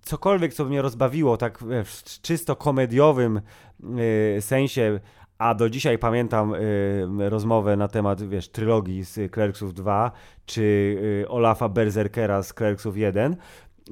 [0.03, 3.41] cokolwiek, co mnie rozbawiło, tak w czysto komediowym
[4.37, 5.01] e, sensie,
[5.39, 6.59] a do dzisiaj pamiętam e,
[7.31, 10.13] rozmowę na temat, wiesz, trylogii z Clerksów 2,
[10.47, 13.37] czy e, Olafa Berserkera z Clerksów 1,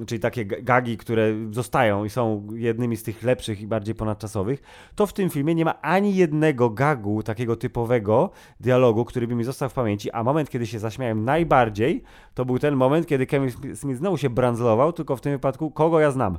[0.07, 4.63] czyli takie gagi, które zostają i są jednymi z tych lepszych i bardziej ponadczasowych,
[4.95, 9.45] to w tym filmie nie ma ani jednego gagu takiego typowego dialogu, który by mi
[9.45, 12.03] został w pamięci, a moment, kiedy się zaśmiałem najbardziej,
[12.35, 16.01] to był ten moment, kiedy Kevin Smith znowu się brandzlował, tylko w tym wypadku kogo
[16.01, 16.39] ja znam.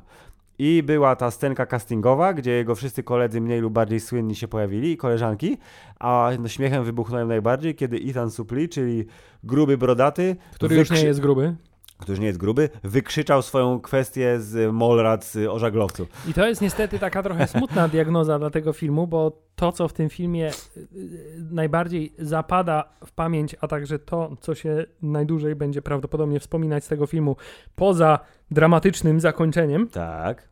[0.59, 4.91] I była ta scenka castingowa, gdzie jego wszyscy koledzy mniej lub bardziej słynni się pojawili
[4.91, 5.57] i koleżanki,
[5.99, 9.05] a no, śmiechem wybuchnąłem najbardziej, kiedy Ethan Suplee, czyli
[9.43, 11.55] gruby brodaty, Który już nie wykrzy- jest gruby.
[12.01, 16.07] Który nie jest gruby, wykrzyczał swoją kwestię z Molrad z o żaglowcu.
[16.27, 19.93] I to jest niestety taka trochę smutna diagnoza dla tego filmu, bo to, co w
[19.93, 25.81] tym filmie y, y, najbardziej zapada w pamięć, a także to, co się najdłużej będzie
[25.81, 27.35] prawdopodobnie wspominać z tego filmu,
[27.75, 28.19] poza
[28.51, 30.49] dramatycznym zakończeniem, Tak.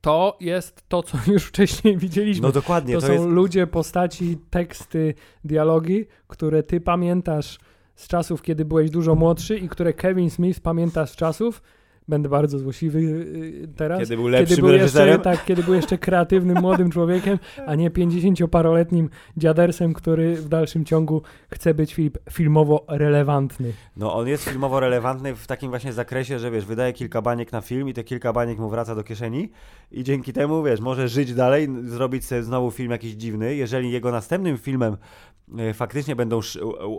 [0.00, 2.46] to jest to, co już wcześniej widzieliśmy.
[2.46, 3.24] No dokładnie, to, to, są jest...
[3.24, 7.58] ludzie, postaci, teksty, dialogi, które ty pamiętasz
[7.98, 11.62] z czasów, kiedy byłeś dużo młodszy i które Kevin Smith pamięta z czasów,
[12.08, 15.98] będę bardzo złośliwy yy, teraz, Kiedy był kiedy lepszym był, jeszcze, tak, kiedy był jeszcze
[15.98, 22.84] kreatywnym młodym człowiekiem, a nie 50-paroletnim dziadersem, który w dalszym ciągu chce być film, filmowo
[22.88, 23.72] relevantny.
[23.96, 27.60] No on jest filmowo relevantny w takim właśnie zakresie, że wiesz, wydaje kilka baniek na
[27.60, 29.50] film i te kilka baniek mu wraca do kieszeni
[29.92, 33.54] i dzięki temu, wiesz, może żyć dalej, zrobić sobie znowu film jakiś dziwny.
[33.54, 34.96] Jeżeli jego następnym filmem
[35.74, 36.40] faktycznie będą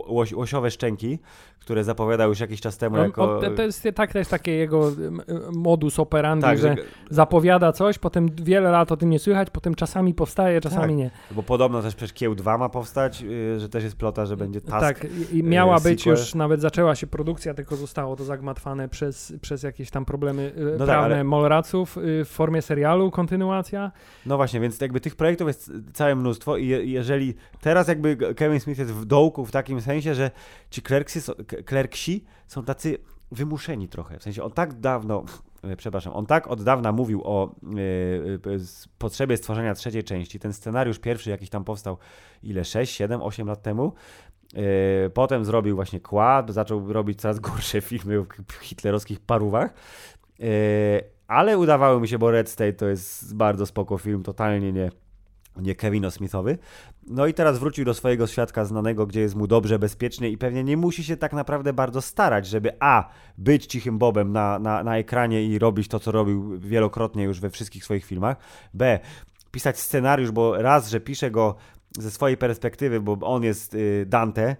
[0.08, 1.18] łoś, łosiowe szczęki,
[1.60, 3.38] które zapowiadał już jakiś czas temu On, jako...
[3.38, 4.92] on, to jest tak też takie jego
[5.52, 6.76] modus operandi, tak, że że,
[7.10, 10.96] zapowiada coś, potem wiele lat o tym nie słychać, potem czasami powstaje, czasami Tak.
[10.96, 11.10] nie.
[11.30, 14.60] bo podobno też przecież Kieł 2 ma powstać, y, że też jest plota, że będzie
[14.60, 14.80] task.
[15.00, 19.32] Tak, i- miała e, być już, nawet zaczęła się produkcja, tylko zostało to zagmatwane przez,
[19.40, 23.92] przez jakieś tam problemy e, No tak, prawne ale- Molraców y, w formie serialu, kontynuacja.
[24.26, 28.60] No właśnie, więc jakby tych projektów jest całe mnóstwo i je, jeżeli teraz jakby Kevin
[28.60, 30.30] Smith jest w dołku w takim sensie, że
[30.70, 32.98] ci klerksy, są- k- klerksi są tacy
[33.32, 34.18] wymuszeni trochę.
[34.18, 35.24] W sensie on tak dawno,
[35.62, 37.54] e, przepraszam, on tak od dawna mówił o
[38.56, 40.38] s- potrzebie stworzenia trzeciej części.
[40.38, 41.96] Ten scenariusz pierwszy jakiś tam powstał
[42.42, 42.64] ile?
[42.64, 43.92] 6, 7, 8 lat temu.
[45.06, 49.74] E, Potem zrobił właśnie kład, zaczął robić coraz gorsze filmy k- hitlerowskich parówach.
[50.40, 50.44] E,
[51.26, 54.90] Ale udawało mi się, bo Red State to jest bardzo spoko film, totalnie nie,
[55.56, 56.58] nie Kevino Smithowy.
[57.06, 60.64] No i teraz wrócił do swojego świadka znanego, gdzie jest mu dobrze, bezpiecznie i pewnie
[60.64, 63.08] nie musi się tak naprawdę bardzo starać, żeby a.
[63.38, 67.50] być cichym Bobem na, na, na ekranie i robić to, co robił wielokrotnie już we
[67.50, 68.36] wszystkich swoich filmach,
[68.74, 68.98] b.
[69.50, 71.54] pisać scenariusz, bo raz, że pisze go
[71.98, 74.56] ze swojej perspektywy, bo on jest y, Dante,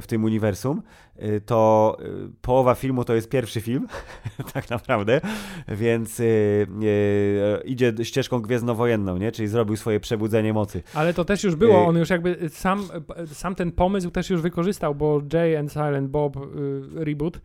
[0.00, 0.82] w tym uniwersum,
[1.22, 3.86] y, to y, połowa filmu to jest pierwszy film,
[4.54, 5.20] tak naprawdę,
[5.68, 6.66] więc y,
[7.64, 9.32] idzie ścieżką gwiezdnowojenną, nie?
[9.32, 10.82] czyli zrobił swoje przebudzenie mocy.
[10.94, 12.84] Ale to też już było, on już jakby sam,
[13.26, 16.36] sam ten pomysł też już wykorzystał, bo Jay and Silent Bob
[16.94, 17.40] reboot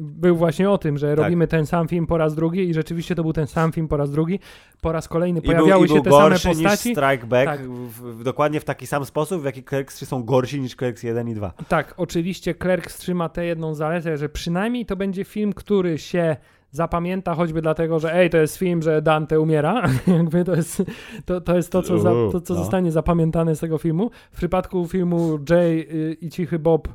[0.00, 1.18] był właśnie o tym, że Tak.
[1.24, 3.96] robimy ten sam film po raz drugi i rzeczywiście to był ten sam film po
[3.96, 4.38] raz drugi.
[4.80, 6.58] Po raz kolejny I był, pojawiały i się był te same postaci.
[6.58, 7.68] niż Strike Back Tak.
[7.70, 11.02] w, w, dokładnie w taki sam sposób, w jaki Clerks 3 są gorsi niż Clerks
[11.02, 11.52] 1 i 2.
[11.68, 16.36] Tak, oczywiście Clerk trzyma tę jedną zaletę, że przynajmniej to będzie film, który się
[16.70, 19.82] zapamięta choćby dlatego, że ej, to jest film, że Dante umiera.
[20.18, 20.82] Jakby to jest
[21.24, 22.60] to, to, jest to co, za, to, co No.
[22.60, 24.10] zostanie zapamiętane z tego filmu.
[24.32, 26.92] W przypadku filmu Jay y, i Cichy Bob y,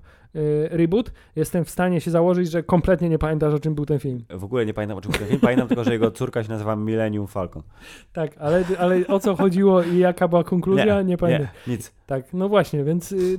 [0.70, 4.24] Reboot jestem w stanie się założyć, że kompletnie nie pamiętasz o czym był ten film.
[4.30, 6.50] W ogóle nie pamiętam o czym był ten film, pamiętam tylko, że jego córka się
[6.50, 7.64] nazywa Millennium Falcon.
[8.14, 11.48] Tak, ale, ale o co chodziło i jaka była konkluzja, nie, pamiętam.
[11.68, 11.94] Nie, nic.
[12.06, 13.38] Tak, no właśnie, więc y,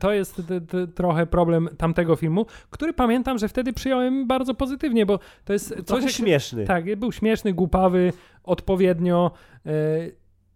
[0.00, 0.42] to jest
[0.94, 6.14] trochę problem tamtego filmu, który pamiętam, że wtedy przyjąłem bardzo pozytywnie, bo to jest coś...
[6.14, 6.64] śmieszny.
[6.64, 8.12] Tak, był śmieszny, głupawy,
[8.44, 9.30] odpowiednio
[9.66, 9.70] y,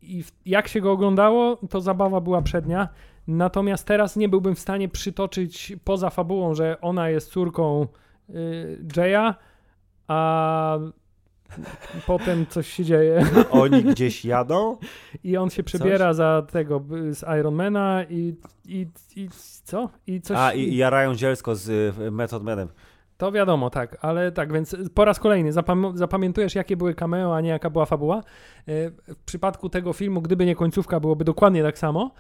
[0.03, 2.89] i jak się go oglądało, to zabawa była przednia.
[3.29, 7.87] Natomiast teraz nie byłbym w stanie przytoczyć poza fabułą, że ona jest córką
[8.31, 9.35] y, Jaya,
[10.09, 10.79] a
[12.07, 13.27] potem coś się dzieje.
[13.51, 14.77] Oni gdzieś jadą?
[15.25, 18.87] I on się przebiera za tego z Ironmana i, i,
[19.17, 19.29] i
[19.65, 19.89] co?
[20.07, 20.37] I coś.
[20.41, 22.69] A, i, i jarają zielsko z y, Method Manem.
[23.17, 27.41] To wiadomo, tak, ale tak, więc po raz kolejny zapam- zapamiętujesz, jakie były cameo, a
[27.41, 28.23] nie jaka była fabuła.
[28.69, 32.11] Y, W przypadku tego filmu, gdyby nie końcówka, byłoby dokładnie tak samo.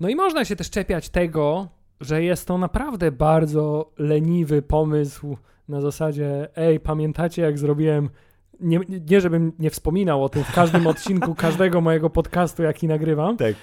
[0.00, 1.68] No i można się też czepiać tego,
[2.00, 5.36] że jest to naprawdę bardzo leniwy pomysł
[5.68, 8.10] na zasadzie, ej, pamiętacie jak zrobiłem
[8.60, 8.80] nie,
[9.10, 13.54] nie żebym nie wspominał o tym w każdym odcinku każdego mojego podcastu, jaki nagrywam, Tak.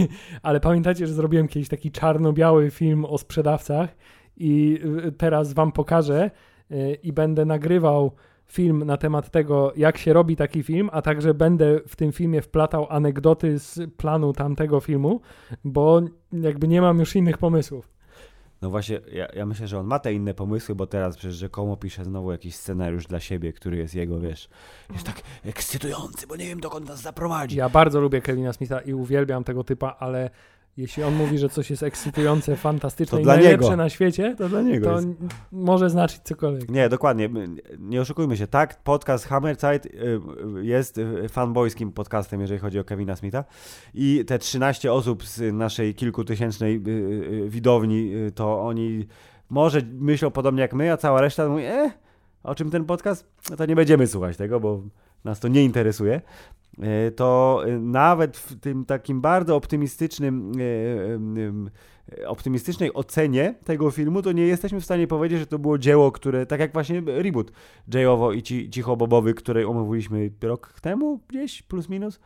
[0.42, 3.96] ale pamiętacie, że zrobiłem kiedyś taki czarno-biały film o sprzedawcach
[4.36, 6.30] i y, teraz wam pokażę
[6.70, 8.12] y, i będę nagrywał
[8.52, 12.42] film na temat tego, jak się robi taki film, a także będę w tym filmie
[12.42, 15.20] wplatał anegdoty z planu tamtego filmu,
[15.64, 16.00] bo
[16.32, 17.88] jakby nie mam już innych pomysłów.
[18.62, 21.76] No właśnie, ja, ja myślę, że on ma te inne pomysły, bo teraz przecież rzekomo
[21.76, 24.48] pisze znowu jakiś scenariusz dla siebie, który jest jego, wiesz,
[24.92, 27.56] jest tak ekscytujący, bo nie wiem dokąd nas zaprowadzi.
[27.56, 30.30] Ja bardzo lubię Kevina Smitha i uwielbiam tego typa, ale
[30.76, 33.76] jeśli on mówi, że coś jest ekscytujące, fantastyczne To i najlepsze niego.
[33.76, 35.08] na świecie, To dla niego to jest.
[35.52, 36.70] może znaczyć cokolwiek.
[36.70, 37.30] Nie, dokładnie.
[37.78, 38.46] Nie oszukujmy się.
[38.46, 40.20] Tak, podcast Hammerzeit y, y,
[40.66, 43.44] jest y, fanboyskim podcastem, jeżeli chodzi o Kevina Smitha.
[43.94, 46.82] I te 13 osób z naszej kilkutysięcznej
[47.48, 49.06] widowni, to oni
[49.50, 51.90] może myślą podobnie jak my, a cała reszta mówi, e,
[52.42, 53.26] o czym ten podcast?
[53.50, 54.82] No to nie będziemy słuchać tego, bo
[55.24, 56.20] nas to nie interesuje.
[56.78, 61.70] Y, To y, nawet w tym takim bardzo optymistycznym y,
[62.26, 66.46] optymistycznej ocenie tego filmu, to nie jesteśmy w stanie powiedzieć, że to było dzieło, które,
[66.46, 67.52] tak jak właśnie reboot
[67.94, 72.20] Jayowo i ci, Cicho-Bobowy, który omówiliśmy rok temu, gdzieś plus minus,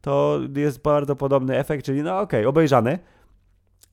[0.00, 2.98] to jest bardzo podobny efekt, czyli no okej, obejrzane,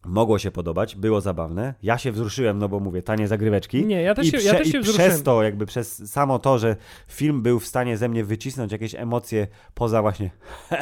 [0.07, 3.85] mogło się podobać, było zabawne, ja się wzruszyłem, no bo mówię, tanie zagryweczki.
[3.85, 5.09] Nie, ja też I, się, ja też się i wzruszyłem.
[5.11, 6.75] przez to, jakby przez samo to, że
[7.07, 10.29] film był w stanie ze mnie wycisnąć jakieś emocje poza właśnie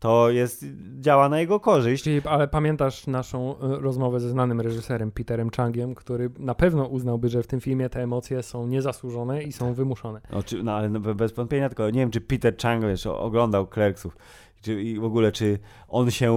[0.00, 0.64] to jest,
[1.00, 2.04] działa na jego korzyść.
[2.04, 7.28] Filip, ale pamiętasz naszą e, rozmowę ze znanym reżyserem Peterem Changiem, który na pewno uznałby,
[7.28, 10.20] że w tym filmie te emocje są niezasłużone i są wymuszone.
[10.32, 13.06] No, czy, no ale no, be- bez wątpienia, tylko nie wiem, czy Peter Chang wiesz,
[13.06, 14.16] oglądał Clerksów.
[14.62, 16.36] Czy, I w ogóle, czy on się e,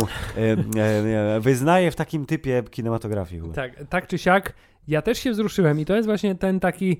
[0.77, 3.41] e, e, wyznaje w takim typie kinematografii.
[3.41, 3.53] chyba.
[3.53, 4.53] Tak, tak czy siak,
[4.87, 6.97] ja też się wzruszyłem i to jest właśnie ten taki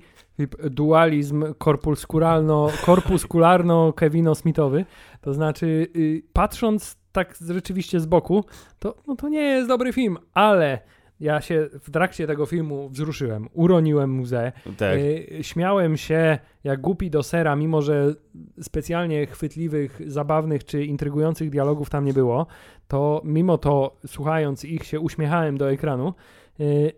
[0.70, 4.84] dualizm korpuskularno, korpuskularno-Kevino-Smithowy.
[5.20, 8.44] To znaczy, y, patrząc tak rzeczywiście z boku,
[8.78, 10.78] to, no to nie jest dobry film, ale
[11.20, 14.98] ja się w trakcie tego filmu wzruszyłem, uroniłem łzę, Tak.
[14.98, 18.14] Y, śmiałem się jak głupi do sera, mimo że
[18.60, 22.46] specjalnie chwytliwych, zabawnych czy intrygujących dialogów tam nie było,
[22.88, 26.14] to mimo to słuchając ich się uśmiechałem do ekranu.
[26.60, 26.92] Y,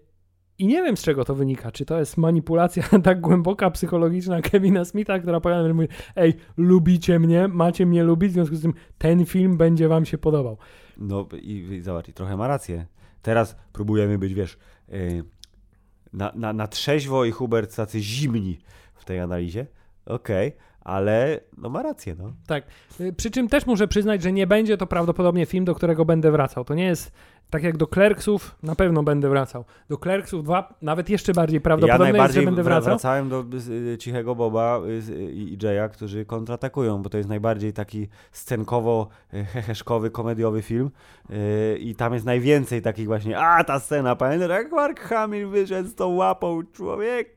[0.58, 1.72] I nie wiem z czego to wynika.
[1.72, 7.18] Czy to jest manipulacja tak głęboka, psychologiczna Kevina Smitha, która powiada, że mówi, ej, lubicie
[7.18, 10.58] mnie, macie mnie lubić, w związku z tym ten film będzie wam się podobał.
[10.98, 12.86] No i, i zobacz, i trochę ma rację.
[13.22, 14.96] Teraz próbujemy być, wiesz, e,
[16.12, 18.58] na, na, na trzeźwo i Hubert tacy zimni
[18.94, 19.66] w tej analizie.
[20.06, 22.32] Okej, ale no ma rację, no.
[22.46, 22.64] Tak.
[23.00, 26.30] Y, Przy czym też muszę przyznać, że nie będzie to prawdopodobnie film, do którego będę
[26.30, 26.64] wracał.
[26.64, 27.12] To nie jest
[27.50, 29.64] tak jak do Clerksów, na pewno będę wracał.
[29.88, 32.90] Do Clerksów 2 nawet jeszcze bardziej ja prawdopodobne jest, że najbardziej będę wra- wracał.
[32.94, 33.44] wracałem do
[33.92, 39.08] y, Cichego Boba y, z- i, Jaya, którzy kontratakują, bo to jest najbardziej taki scenkowo
[39.34, 40.90] y, heheszkowy, komediowy film
[41.30, 45.88] y, i tam jest najwięcej takich właśnie, a ta scena, pamiętasz jak Mark Hamill wyszedł
[45.88, 47.36] z tą łapą człowieku?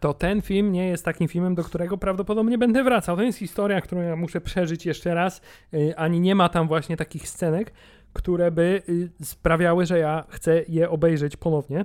[0.00, 3.16] To ten film nie jest takim filmem, do którego prawdopodobnie będę wracał.
[3.16, 5.40] To jest historia, którą ja muszę przeżyć jeszcze raz,
[5.74, 7.72] y, ani nie ma tam właśnie takich scenek,
[8.12, 11.84] które by y, sprawiały, że ja chcę je obejrzeć ponownie.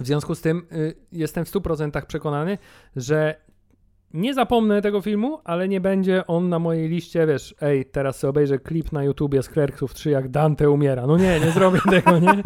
[0.00, 2.58] W związku z tym y, jestem w 100% przekonany,
[2.96, 3.44] że
[4.14, 8.30] nie zapomnę tego filmu, ale nie będzie on na mojej liście, wiesz, ej, teraz sobie
[8.30, 11.06] obejrzę klip na YouTubie z Clerksów 3, jak Dante umiera.
[11.06, 12.42] No nie, nie zrobię tego, nie?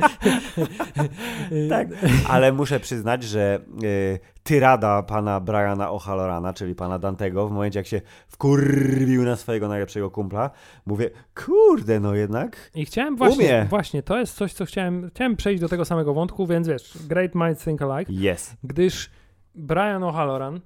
[1.68, 1.88] Tak,
[2.28, 7.86] ale muszę przyznać, że y, tyrada pana Briana O'Hallorana, czyli pana Dantego, w momencie jak
[7.86, 10.50] się wkurwił na swojego najlepszego kumpla,
[10.86, 13.66] mówię, kurde, no jednak I chciałem właśnie, Umie.
[13.70, 17.34] właśnie, to jest coś, co chciałem, chciałem przejść do tego samego wątku, więc wiesz, Great
[17.34, 18.56] Minds Think Alike, jest.
[18.64, 19.10] gdyż
[19.54, 20.60] Brian O'Halloran,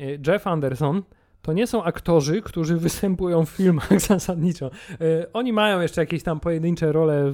[0.00, 1.02] y, Jeff Anderson,
[1.48, 4.70] to nie są aktorzy, którzy występują w filmach zasadniczo.
[5.00, 7.32] Y, Oni mają jeszcze jakieś tam pojedyncze role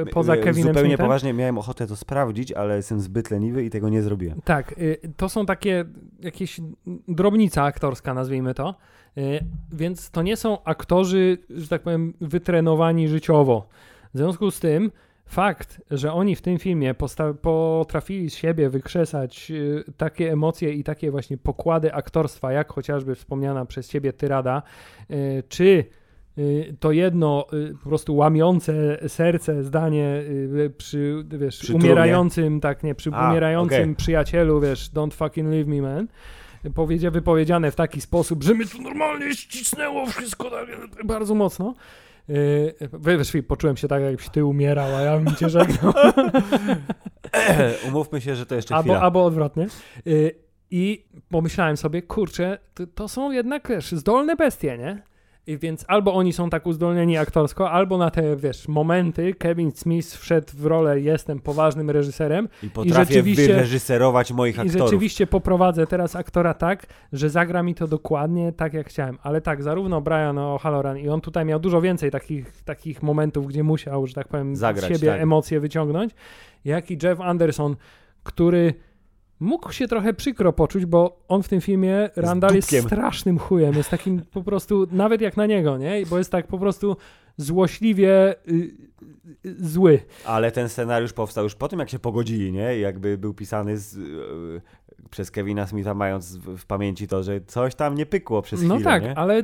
[0.00, 1.06] y, poza Y, Kevinem Zupełnie Smithem.
[1.06, 4.40] poważnie miałem ochotę to sprawdzić, ale jestem zbyt leniwy i tego nie zrobiłem.
[4.44, 4.74] Tak,
[5.16, 5.84] to są takie
[6.20, 6.60] jakieś
[7.08, 8.74] drobnica aktorska, nazwijmy to.
[9.72, 13.68] Więc to nie są aktorzy, że tak powiem, wytrenowani życiowo.
[14.14, 14.90] W związku z tym
[15.30, 20.84] fakt, że oni w tym filmie posta- potrafili z siebie wykrzesać y, takie emocje i
[20.84, 24.62] takie właśnie pokłady aktorstwa, jak chociażby wspomniana przez ciebie tyrada,
[25.10, 25.84] y, czy
[26.38, 30.22] y, to jedno y, po prostu łamiące serce zdanie
[30.56, 31.84] y, przy, wiesz, Przy trumnie.
[31.86, 33.96] umierającym, tak nie, przy A, umierającym okej.
[33.96, 36.08] przyjacielu, wiesz, don't fucking leave me, man.
[36.74, 40.66] Powiedzie, wypowiedziane w taki sposób, że mnie tu normalnie ścisnęło wszystko tak,
[41.06, 41.74] bardzo mocno.
[42.30, 45.92] Yy, wiesz, poczułem się tak, jakbyś ty umierał, a ja bym cię żegnał.
[47.88, 49.00] Umówmy się, że to jeszcze albo, chwila.
[49.00, 49.66] albo odwrotnie.
[50.04, 50.34] Yy,
[50.70, 55.02] I pomyślałem sobie, kurczę, to, to są jednak, wiesz, zdolne bestie, nie?
[55.46, 60.16] I więc albo oni są tak uzdolnieni aktorsko, albo na te, wiesz, momenty Kevin Smith
[60.16, 64.86] wszedł w rolę jestem poważnym reżyserem I potrafię rzeczywiście- wyreżyserować moich i aktorów.
[64.88, 69.18] rzeczywiście poprowadzę teraz aktora tak, że zagra mi to dokładnie tak, jak chciałem.
[69.22, 73.62] Ale tak, zarówno Brian O'Halloran i on tutaj miał dużo więcej takich, takich momentów, gdzie
[73.62, 75.20] musiał, że tak powiem, Zagrać, z siebie tak.
[75.20, 76.12] emocje wyciągnąć,
[76.64, 77.76] jak i Jeff Anderson,
[78.22, 78.74] który
[79.40, 83.90] mógł się trochę przykro poczuć, bo on w tym filmie, Randall jest strasznym chujem, jest
[83.90, 86.06] takim po prostu, nawet jak na niego, nie?
[86.06, 86.96] Bo jest tak po prostu
[87.36, 88.70] złośliwie y,
[89.46, 90.00] y, zły.
[90.24, 92.78] Ale ten scenariusz powstał już po tym, jak się pogodzili, nie?
[92.78, 94.60] Jakby był pisany z, yy,
[95.10, 98.84] przez Kevina Smitha, mając w, pamięci to, że coś tam nie pykło przez chwilę, No
[98.84, 99.18] tak, nie?
[99.18, 99.42] ale,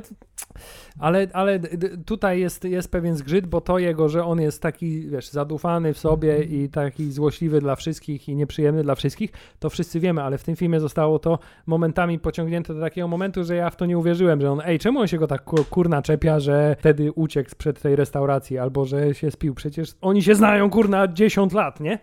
[0.98, 1.60] ale, ale
[2.06, 5.98] tutaj jest, jest pewien zgrzyt, bo to jego, że on jest taki, wiesz, zadufany w
[5.98, 10.44] sobie i taki złośliwy dla wszystkich i nieprzyjemny dla wszystkich, to wszyscy wiemy, ale w
[10.44, 14.40] tym filmie zostało to momentami pociągnięte do takiego momentu, że ja w to nie uwierzyłem,
[14.40, 17.80] że on, ej, czemu on się go tak ku- kurna czepia, że wtedy uciekł sprzed
[17.80, 21.98] tej restauracji, albo że się spił, przecież oni się znają, kurna, 10 lat, nie?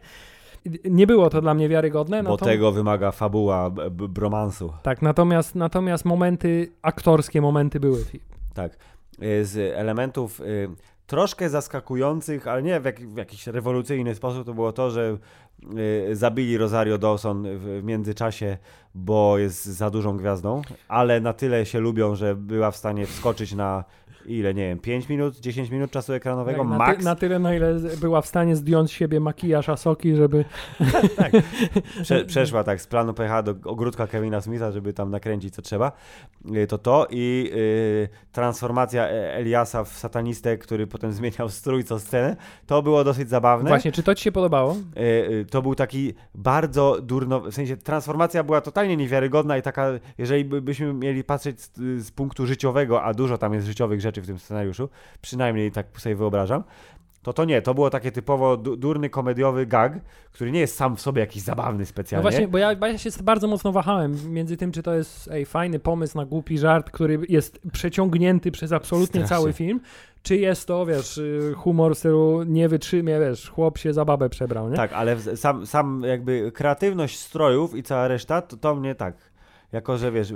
[0.90, 2.24] Nie było to dla mnie wiarygodne.
[2.24, 4.74] Bo tego wymaga fabuła bromansu.
[4.84, 8.06] Tak, natomiast, natomiast momenty, aktorskie momenty były.
[8.54, 8.78] Tak.
[9.24, 10.70] Y, Z elementów y,
[11.08, 15.18] troszkę zaskakujących, ale nie w, jak, w jakiś rewolucyjny sposób, to było to, że
[16.10, 18.58] y, zabili Rosario Dawson w, w międzyczasie,
[18.96, 23.54] bo jest za dużą gwiazdą, ale na tyle się lubią, że była w stanie wskoczyć
[23.54, 23.84] na
[24.26, 26.98] ile, nie wiem, 5 minut, 10 minut czasu ekranowego, Tak, na, max.
[27.00, 30.46] ty, na tyle, na ile była w stanie zdjąć z siebie makijaż Asoki, żeby...
[32.04, 35.92] Prze, przeszła tak z planu pojechała do ogródka Kevina Smitha, żeby tam nakręcić co trzeba.
[36.56, 42.00] Y, To to i y, transformacja E- Eliasa w satanistę, który potem zmieniał strój co
[42.00, 42.36] scenę.
[42.68, 43.70] To było dosyć zabawne.
[43.70, 44.76] Właśnie, czy to ci się podobało?
[44.98, 50.46] Y, To był taki bardzo durno, w sensie transformacja była totalnie niewiarygodna i taka, jeżeli
[50.46, 51.72] by- byśmy mieli patrzeć z,
[52.06, 54.90] z punktu życiowego, a dużo tam jest życiowych rzeczy w tym scenariuszu,
[55.22, 56.64] przynajmniej tak sobie wyobrażam,
[57.22, 59.94] to to nie, to było takie typowo du- durny, komediowy gag,
[60.32, 62.22] który nie jest sam w sobie jakiś zabawny No specjalnie.
[62.22, 65.80] właśnie, bo ja, ja się bardzo mocno wahałem między tym, czy to jest ej, fajny
[65.80, 69.36] pomysł na głupi żart, który jest przeciągnięty przez absolutnie Strasznie.
[69.38, 69.82] cały film,
[70.24, 74.30] czy jest to, wiesz, y, humor w stylu nie wytrzymie, wiesz, chłop się za babę
[74.30, 74.76] przebrał, nie?
[74.76, 79.16] Tak, ale sam, sam jakby kreatywność strojów i cała reszta, to, to mnie tak.
[79.74, 80.36] Jako, że wiesz, e,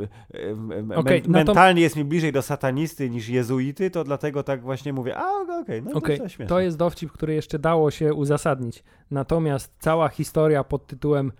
[0.49, 4.43] m- Okej, men- no to- mentalnie jest mi bliżej do satanisty niż jezuity, to dlatego
[4.43, 7.91] tak właśnie mówię, a okej, no Okej, to, to to jest dowcip, który jeszcze dało
[7.91, 8.83] się uzasadnić.
[9.11, 11.31] Natomiast cała historia pod tytułem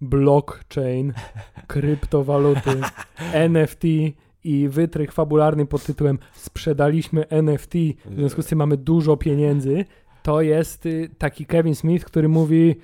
[0.00, 1.12] blockchain,
[1.66, 2.80] kryptowaluty,
[3.32, 3.84] NFT
[4.44, 7.72] i wytrych fabularny pod tytułem sprzedaliśmy NFT,
[8.04, 9.84] w związku z tym mamy dużo pieniędzy,
[10.22, 12.74] to jest y, taki Kevin Smith, który mówi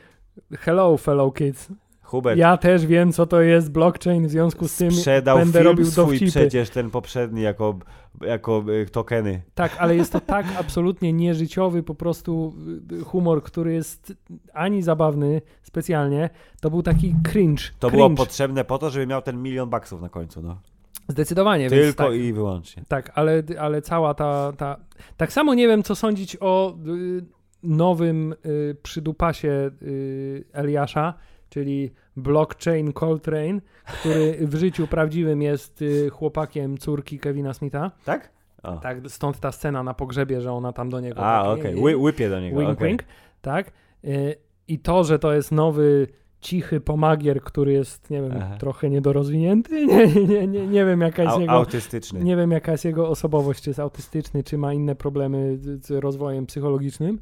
[0.59, 1.69] hello fellow kids,
[2.13, 5.65] Hubert ja też wiem co to jest blockchain, w związku z tym sprzedał będę film
[5.65, 6.31] robił swój dowcipy.
[6.31, 7.79] przecież ten poprzedni jako,
[8.21, 9.43] jako e, tokeny.
[9.55, 12.55] Tak, ale jest to tak absolutnie nieżyciowy po prostu
[12.93, 14.13] y, humor, który jest
[14.53, 16.31] ani zabawny specjalnie.
[16.61, 17.63] To był taki cringe.
[17.79, 18.07] To cringe.
[18.07, 20.61] było potrzebne po to, żeby miał ten milion baksów na końcu, no.
[21.09, 21.71] Zdecydowanie.
[21.71, 22.83] więc Tylko tak, i wyłącznie.
[22.89, 24.77] tak ale, ale cała ta, ta...
[25.17, 27.25] Tak samo nie wiem, co sądzić o y,
[27.63, 31.15] nowym y, przydupasie y, Eliasza,
[31.49, 37.91] czyli Blockchain Coltrane, który w życiu prawdziwym jest y, chłopakiem córki Kevina Smitha.
[38.05, 38.31] Tak?
[38.63, 38.77] O.
[38.77, 41.27] Tak, stąd ta scena na pogrzebie, że ona tam do niego.
[41.27, 41.77] A, taki- okej.
[41.77, 42.61] Ły, łypie do niego.
[42.61, 42.89] Wink, okej.
[42.89, 43.05] wink,
[43.41, 43.73] tak.
[44.05, 44.37] Y,
[44.69, 46.07] I to, że to jest nowy,
[46.43, 48.57] cichy pomagier, który jest, nie wiem, Aha.
[48.59, 51.53] trochę niedorozwinięty, nie, nie, nie, nie wiem jaka jest Au, jego...
[51.53, 52.25] autystyczny.
[52.25, 55.91] Nie wiem, jaka jest jego osobowość, czy jest autystyczny, czy ma inne problemy z, z
[55.91, 57.19] rozwojem psychologicznym.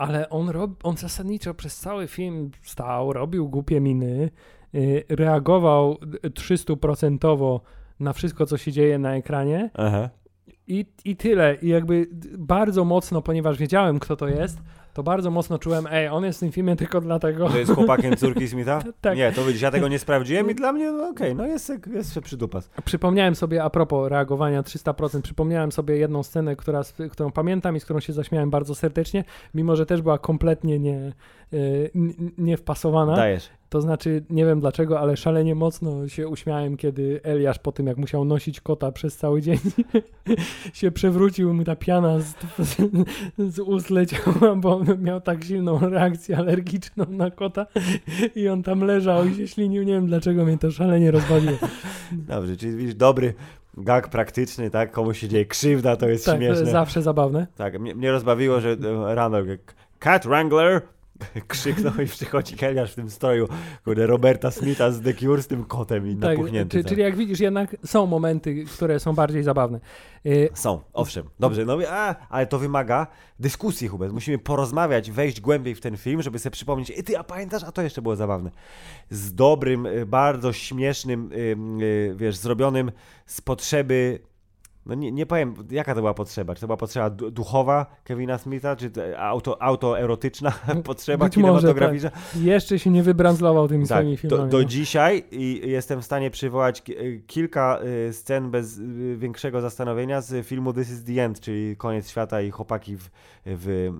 [0.00, 4.30] Ale on, rob, on zasadniczo przez cały film stał, robił głupie miny,
[4.74, 7.60] e, reagował 300%
[8.00, 10.08] na wszystko, co się dzieje na ekranie Aha.
[10.66, 11.54] i, i tyle.
[11.62, 14.58] I jakby bardzo mocno, ponieważ wiedziałem, kto to jest,
[14.94, 17.48] to bardzo mocno czułem, ej, on jest w tym filmie tylko dlatego.
[17.48, 18.82] To jest chłopakiem córki Smitha?
[19.00, 19.16] Tak.
[19.16, 22.20] Nie, to widzisz, ja tego nie sprawdziłem i dla mnie, no okej, no jest, jest
[22.20, 22.70] przydupas.
[22.84, 27.84] Przypomniałem sobie, a propos reagowania 300%, przypomniałem sobie jedną scenę, która, którą pamiętam i z
[27.84, 29.24] którą się zaśmiałem bardzo serdecznie,
[29.54, 31.12] mimo że też była kompletnie nie,
[31.52, 31.90] y,
[32.38, 33.16] nie wpasowana.
[33.16, 33.50] Dajesz.
[33.70, 37.96] To znaczy, nie wiem dlaczego, ale szalenie mocno się uśmiałem, kiedy Eliasz po tym, jak
[37.96, 39.58] musiał nosić kota przez cały dzień,
[40.72, 42.34] się przewrócił, mu ta piana z,
[43.38, 47.66] z ust leciała, bo miał tak silną reakcję alergiczną na kota
[48.34, 49.82] i on tam leżał i się ślinił.
[49.82, 51.58] Nie wiem dlaczego mnie to szalenie rozbawiło.
[52.12, 53.34] Dobrze, czyli widzisz, dobry
[53.76, 54.92] gag praktyczny, tak?
[54.92, 56.60] Komuś się dzieje krzywda, to jest Tak, to śmieszne.
[56.60, 57.46] jest zawsze zabawne.
[57.56, 59.38] Tak, mnie, mnie rozbawiło, że e, rano
[59.98, 60.82] Cat Wrangler
[61.48, 63.48] krzyknął i przychodzi Keliasz w tym stroju,
[63.84, 66.76] kurde, Roberta Smitha z The Cure z tym kotem i Tak, napuchnięty.
[66.78, 66.88] czy, cały.
[66.88, 69.80] czyli jak widzisz, jednak są momenty, które są bardziej zabawne.
[70.26, 71.24] Y, Są, owszem.
[71.40, 73.06] Dobrze, no a, ale to wymaga
[73.38, 74.12] dyskusji, Hubert.
[74.12, 77.72] Musimy porozmawiać, wejść głębiej w ten film, żeby sobie przypomnieć, Ej, ty, a pamiętasz, a
[77.72, 78.50] to jeszcze było zabawne.
[79.10, 82.92] Z dobrym, y, bardzo śmiesznym, y, y, wiesz, zrobionym
[83.26, 84.18] z potrzeby,
[84.90, 86.54] no nie, nie powiem, jaka to była potrzeba.
[86.54, 90.52] Czy to była potrzeba du- duchowa Kevina Smitha, czy to auto, autoerotyczna
[90.84, 92.10] potrzeba Być może, kinematograficzna?
[92.34, 94.50] jeszcze się nie wybranzlował tymi Tak, swoimi do, filmami.
[94.50, 94.64] do no.
[94.64, 97.78] dzisiaj i jestem w stanie przywołać y, kilka
[98.08, 102.40] y, scen bez y, większego zastanowienia z filmu This is the End, czyli Koniec Świata
[102.40, 103.08] i chłopaki w,
[103.46, 103.90] w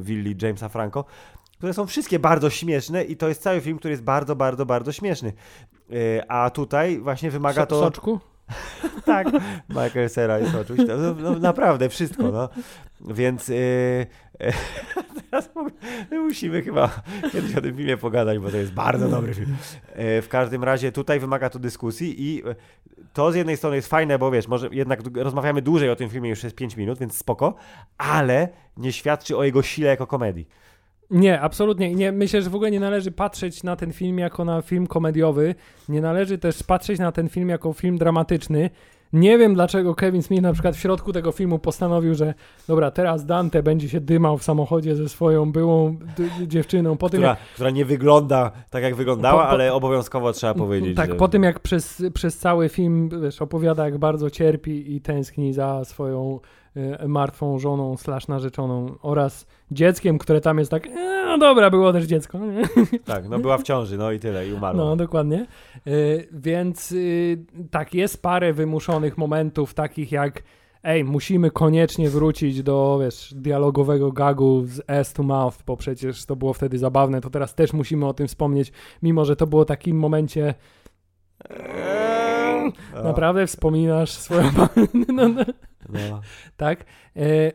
[0.00, 1.04] willi Jamesa Franco,
[1.58, 4.92] które są wszystkie bardzo śmieszne i to jest cały film, który jest bardzo, bardzo, bardzo
[4.92, 5.32] śmieszny.
[6.28, 7.80] A tutaj właśnie wymaga to...
[7.80, 8.20] Soczku?
[9.04, 9.26] Tak,
[9.68, 10.96] Michael Cera jest oczywiście.
[10.96, 12.48] No, no, naprawdę, wszystko, no.
[13.00, 13.56] Więc yy,
[14.40, 14.52] yy,
[15.30, 15.70] teraz mu-
[16.22, 17.00] musimy chyba
[17.32, 19.56] kiedyś o tym filmie pogadać, bo to jest bardzo dobry film.
[19.96, 22.56] Yy, w każdym razie tutaj wymaga to dyskusji i yy,
[23.12, 26.30] to z jednej strony jest fajne, bo wiesz, może jednak rozmawiamy dłużej o tym filmie
[26.30, 27.54] już jest 5 minut, więc spoko,
[27.98, 30.48] ale nie świadczy o jego sile jako komedii.
[31.10, 31.94] Nie, absolutnie.
[31.94, 35.54] Nie, myślę, że w ogóle nie należy patrzeć na ten film jako na film komediowy.
[35.88, 38.70] Nie należy też patrzeć na ten film jako film dramatyczny.
[39.12, 42.34] Nie wiem, dlaczego Kevin Smith na przykład w środku tego filmu postanowił, że
[42.68, 45.96] dobra, teraz Dante będzie się dymał w samochodzie ze swoją byłą
[46.46, 46.96] dziewczyną.
[46.96, 50.54] Po tym, Która, jak, która nie wygląda tak, jak wyglądała, Po- po- ale obowiązkowo trzeba
[50.54, 50.96] powiedzieć.
[50.96, 51.16] tak, że...
[51.16, 55.84] po tym jak przez, przez cały film wiesz, opowiada, jak bardzo cierpi i tęskni za
[55.84, 56.40] swoją
[57.08, 62.04] martwą żoną slash narzeczoną oraz dzieckiem, które tam jest tak, e, no dobra, było też
[62.04, 62.38] dziecko.
[62.38, 62.62] nie?
[63.04, 64.84] Tak, no była w ciąży, no i tyle, i umarła.
[64.84, 65.46] No, dokładnie.
[65.86, 70.42] Y, więc y, tak, jest parę wymuszonych momentów, takich jak
[70.82, 76.36] ej, musimy koniecznie wrócić do, wiesz, dialogowego gagu z ass to mouth, bo przecież to
[76.36, 78.72] było wtedy zabawne, to teraz też musimy o tym wspomnieć,
[79.02, 80.54] mimo że to było takim momencie,
[81.50, 82.72] Eee,
[83.04, 84.50] naprawdę wspominasz swoją...
[85.08, 85.44] no, no,
[85.88, 86.20] No.
[86.56, 86.84] tak?
[87.16, 87.52] Y,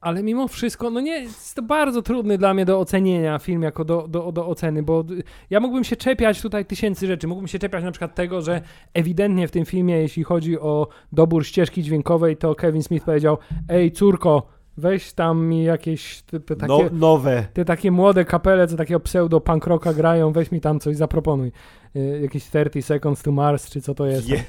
[0.00, 3.84] ale mimo wszystko, no nie, jest to bardzo trudny dla mnie do ocenienia film jako
[3.84, 5.04] do, do, do oceny, bo
[5.50, 7.26] ja mógłbym się czepiać tutaj tysięcy rzeczy.
[7.26, 8.60] Mógłbym się czepiać na przykład tego, że
[8.94, 13.92] ewidentnie w tym filmie, jeśli chodzi o dobór ścieżki dźwiękowej, to Kevin Smith powiedział, ej
[13.92, 14.46] córko,
[14.76, 16.72] weź tam mi jakieś te, te takie...
[16.72, 17.46] No, nowe.
[17.52, 21.52] Te takie młode kapele, co takiego pseudo punk rocka grają, weź mi tam coś zaproponuj.
[21.96, 24.28] Y, jakieś 30 Seconds to Mars, czy co to jest.
[24.28, 24.36] Je...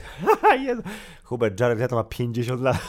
[0.65, 0.81] Jezu.
[1.23, 2.77] Hubert Jared Leto ma 50 lat.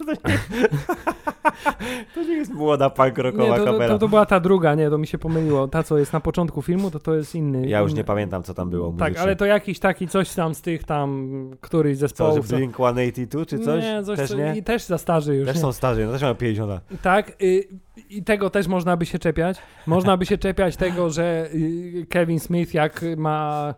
[0.00, 0.16] To nie,
[2.14, 3.88] to nie jest młoda punk Nie, rockowa to, to, kapela.
[3.88, 5.68] to, to była ta druga, nie, to mi się pomyliło.
[5.68, 7.68] Ta, co jest na początku filmu, to to jest inny.
[7.68, 7.98] Ja już inny.
[7.98, 9.22] nie pamiętam, co tam było Tak, muzycznie.
[9.22, 11.30] ale to jakiś taki coś tam z tych tam,
[11.60, 12.46] któryś Co, zespołów.
[12.48, 13.82] co- Blink 182 czy coś?
[13.84, 14.54] Nie, coś też co- nie?
[14.56, 15.46] I też za starzy już.
[15.46, 15.62] Też nie.
[15.62, 16.82] są starzy, no też mają 50 lat.
[17.02, 17.68] Tak, y,
[18.10, 19.58] i tego też można by się czepiać.
[19.86, 23.74] Można by się czepiać tego, że y, Kevin Smith jak ma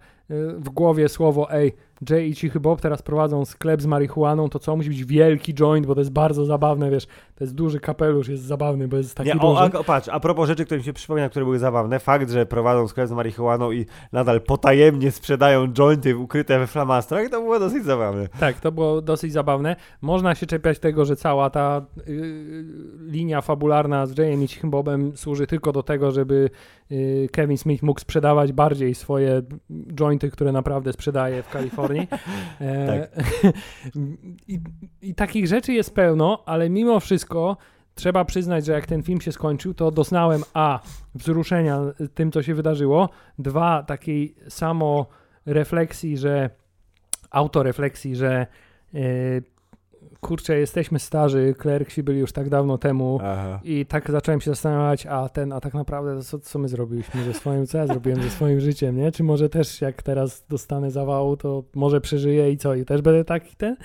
[0.59, 1.73] w głowie słowo, ej,
[2.11, 5.87] Jay i Cichy Bob teraz prowadzą sklep z marihuaną, to co, musi być wielki joint,
[5.87, 9.29] bo to jest bardzo zabawne, wiesz, to jest duży kapelusz, jest zabawny, bo jest taki
[9.29, 9.47] Nie, duży.
[9.47, 12.47] o, a, patrz, a propos rzeczy, które mi się przypomina, które były zabawne, fakt, że
[12.47, 17.85] prowadzą sklep z marihuaną i nadal potajemnie sprzedają jointy ukryte we flamastrach, to było dosyć
[17.85, 18.29] zabawne.
[18.41, 19.77] Tak, to było dosyć zabawne.
[20.01, 22.65] Można się czepiać tego, że cała ta y,
[23.01, 26.51] linia fabularna z Jayem i Cichym Bobem służy tylko do tego, żeby
[26.93, 29.43] y, Kevin Smith mógł sprzedawać bardziej swoje
[29.95, 32.09] jointy, które naprawdę sprzedaje w Kalifornii.
[32.61, 33.09] E,
[34.49, 34.61] I,
[35.03, 37.22] I takich rzeczy jest pełno, ale mimo wszystko
[37.95, 40.81] trzeba przyznać, że jak ten film się skończył, to doznałem A.
[41.15, 41.81] wzruszenia
[42.15, 43.09] tym, co się wydarzyło,
[43.39, 45.07] dwa takiej samo
[45.47, 46.51] refleksji, że
[47.31, 48.47] autorefleksji, że
[48.93, 49.43] yy,
[50.21, 53.61] kurczę, jesteśmy starzy, klerksi byli już tak dawno temu Aha.
[53.65, 57.35] i tak zacząłem się zastanawiać, a ten, a tak naprawdę co, co my zrobiliśmy ze
[57.35, 59.13] swoim, co ja zrobiłem ze swoim życiem, nie?
[59.13, 63.25] Czy może też jak teraz dostanę zawału, to może przeżyję i co, i też będę
[63.25, 63.77] taki ten?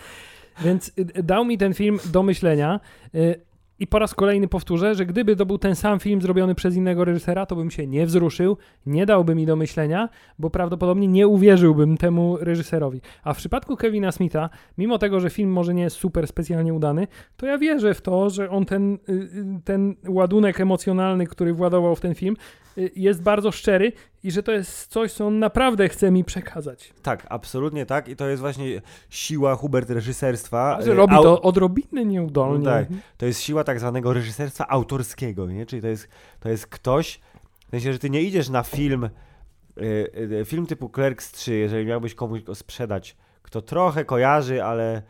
[0.61, 2.79] Więc y, dał mi ten film do myślenia.
[3.15, 3.47] Y,
[3.79, 7.05] i po raz kolejny powtórzę, że gdyby to był ten sam film zrobiony przez innego
[7.05, 11.97] reżysera, to bym się nie wzruszył, nie dałby mi do myślenia, bo prawdopodobnie nie uwierzyłbym
[11.97, 13.01] temu reżyserowi.
[13.23, 17.07] A w przypadku Kevina Smitha, mimo tego, że film może nie jest super specjalnie udany,
[17.37, 21.95] to ja wierzę w to, że on ten, y, y, ten ładunek emocjonalny, który władował
[21.95, 22.35] w ten film,
[22.77, 23.91] y, jest bardzo szczery
[24.23, 26.93] i że to jest coś, co on naprawdę chce mi przekazać.
[27.01, 30.81] Tak, absolutnie tak i to jest właśnie siła Hubert reżyserstwa.
[30.81, 32.65] Że robi Au- to odrobinę nieudolnie.
[32.65, 32.87] No tak.
[33.17, 35.65] To jest siła tak zwanego reżyserstwa autorskiego, nie?
[35.65, 36.07] Czyli to jest,
[36.39, 37.19] to jest ktoś,
[37.67, 39.03] w sensie, że ty nie idziesz na film,
[39.77, 40.11] y,
[40.41, 45.01] y, film typu Clerks 3, jeżeli miałbyś komuś go sprzedać, kto trochę kojarzy, ale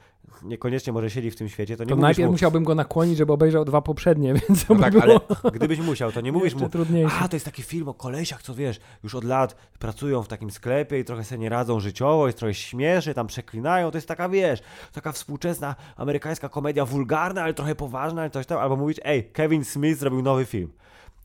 [0.44, 3.34] niekoniecznie może siedzi w tym świecie, to nie To najpierw mu, musiałbym go nakłonić, żeby
[3.34, 6.56] obejrzał dwa poprzednie, więc to no by tak, było ale gdybyś musiał, to nie mówisz
[6.56, 7.16] mu, trudniejsze.
[7.20, 10.52] a to jest taki film o kolesiach, co wiesz, już od lat pracują w takim
[10.52, 14.30] sklepie i trochę sobie nie radzą życiowo, jest trochę śmieszy, tam przeklinają, to jest taka,
[14.30, 14.60] wiesz,
[14.94, 19.66] taka współczesna amerykańska komedia wulgarna, ale trochę poważna, ale coś tam, albo mówić, ej, Kevin
[19.66, 20.72] Smith zrobił nowy film.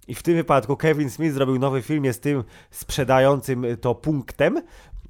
[0.09, 4.63] I w tym wypadku Kevin Smith zrobił nowy film, jest tym sprzedającym to punktem,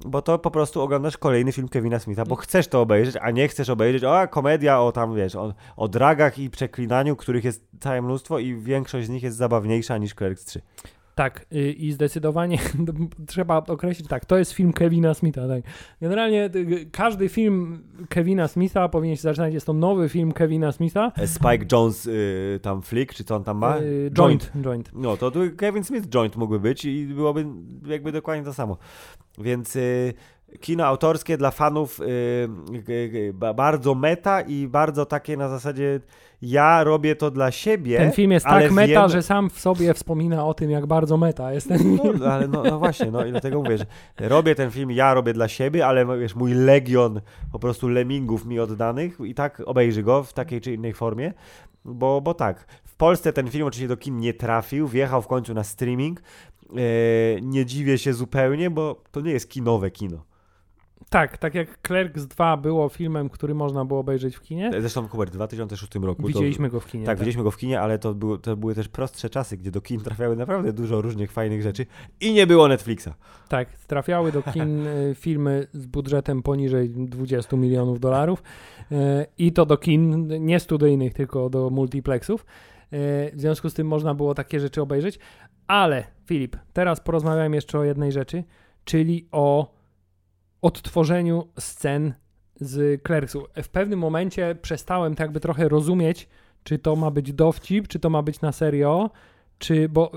[0.05, 3.47] bo to po prostu oglądasz kolejny film Kevina Smitha, bo chcesz to obejrzeć, a nie
[3.47, 8.01] chcesz obejrzeć, o, komedia o tam, wiesz, o, o dragach i przeklinaniu, których jest całe
[8.01, 10.61] mnóstwo i większość z nich jest zabawniejsza niż Clerks 3.
[11.15, 12.57] Tak, y, i zdecydowanie
[13.27, 15.63] trzeba określić, tak, to jest film Kevina Smitha, tak.
[16.01, 21.11] Generalnie y, każdy film Kevina Smitha powinien się zaczynać, jest to nowy film Kevina Smitha.
[21.17, 23.77] E, Spike Jones y, tam flick, czy co on tam ma?
[23.77, 24.91] Y, Joint, joint.
[24.93, 27.45] No, to Kevin Smith joint mógłby być i byłoby
[27.85, 28.77] jakby dokładnie to samo.
[29.37, 30.13] Więc y,
[30.61, 35.99] kino autorskie dla fanów y, ba- bardzo meta i bardzo takie na zasadzie
[36.41, 37.97] ja robię to dla siebie.
[37.97, 41.17] Ten film jest tak meta, wiem- że sam w sobie wspomina o tym, jak bardzo
[41.17, 41.99] meta jest ten film.
[42.19, 43.85] No, ale no, no właśnie, no i dlatego mówię, że
[44.19, 48.59] robię ten film, ja robię dla siebie, ale wiesz, mój legion po prostu lemmingów mi
[48.59, 51.33] oddanych i tak obejrzy go w takiej czy innej formie,
[51.85, 55.53] bo, bo tak, w Polsce ten film oczywiście do kin nie trafił, wjechał w końcu
[55.53, 56.75] na streaming, e,
[57.41, 60.17] nie dziwię się zupełnie, bo to nie jest kinowe kino.
[61.13, 65.29] Tak, tak jak Clerks 2 było filmem, który można było obejrzeć w kinie, Zresztą Hubert,
[65.31, 67.05] w 2006 roku to- widzieliśmy go w kinie.
[67.05, 69.81] Tak, widzieliśmy go w kinie, ale to, było, to były też prostsze czasy, gdzie do
[69.81, 71.85] kin trafiały naprawdę dużo różnych fajnych rzeczy
[72.21, 73.07] i nie było Netflixa.
[73.49, 78.43] Tak, trafiały do kin y, filmy z budżetem poniżej 20 milionów dolarów
[78.91, 78.95] y,
[79.37, 82.41] i to do kin nie studyjnych, tylko do multiplexów.
[82.93, 85.19] Y, W związku z tym można było takie rzeczy obejrzeć.
[85.67, 88.43] Ale Filip, teraz porozmawiałem jeszcze o jednej rzeczy,
[88.85, 89.82] czyli o
[90.63, 92.13] odtworzeniu scen
[92.55, 93.47] z Clerksu.
[93.63, 96.27] W pewnym momencie przestałem tak jakby trochę rozumieć,
[96.63, 99.09] czy to ma być dowcip, czy to ma być na serio,
[99.59, 100.11] czy, bo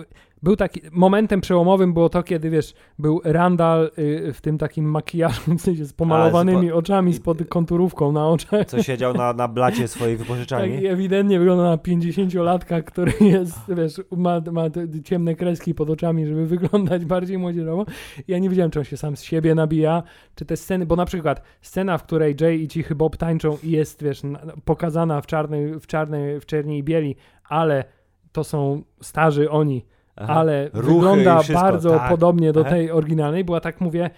[0.46, 5.54] był taki, momentem przełomowym było to, kiedy wiesz, był Randall y, w tym takim makijażu,
[5.58, 8.66] w sensie z pomalowanymi A, z oczami z pod konturówką na oczach.
[8.66, 10.76] Co siedział na, na blacie swojej Tak, wypożyczalni.
[10.82, 14.62] i ewidentnie wygląda na 50-latka, który jest, wiesz, ma, ma
[15.04, 17.86] ciemne kreski pod oczami, żeby wyglądać bardziej młodzieżowo.
[18.28, 20.02] Ja nie wiedziałem, czy on się sam z siebie nabija,
[20.34, 23.70] czy te sceny, bo na przykład scena, w której Jay i Cichy Bob tańczą i
[23.70, 27.16] jest, wiesz, na- pokazana w czarnej, w czarnej, w czerni i bieli,
[27.48, 27.84] ale
[28.32, 29.84] to są starzy oni,
[30.16, 30.34] Aha.
[30.34, 32.10] ale Ruchy wygląda bardzo tak.
[32.10, 32.70] podobnie do Aha.
[32.70, 33.44] tej oryginalnej.
[33.44, 34.10] Była tak, mówię,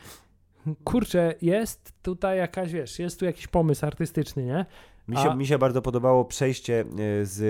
[0.85, 4.67] kurczę, jest tutaj jakaś, wiesz, jest tu jakiś pomysł artystyczny, nie?
[5.09, 7.41] Mi się, A- mi się bardzo podobało przejście e, z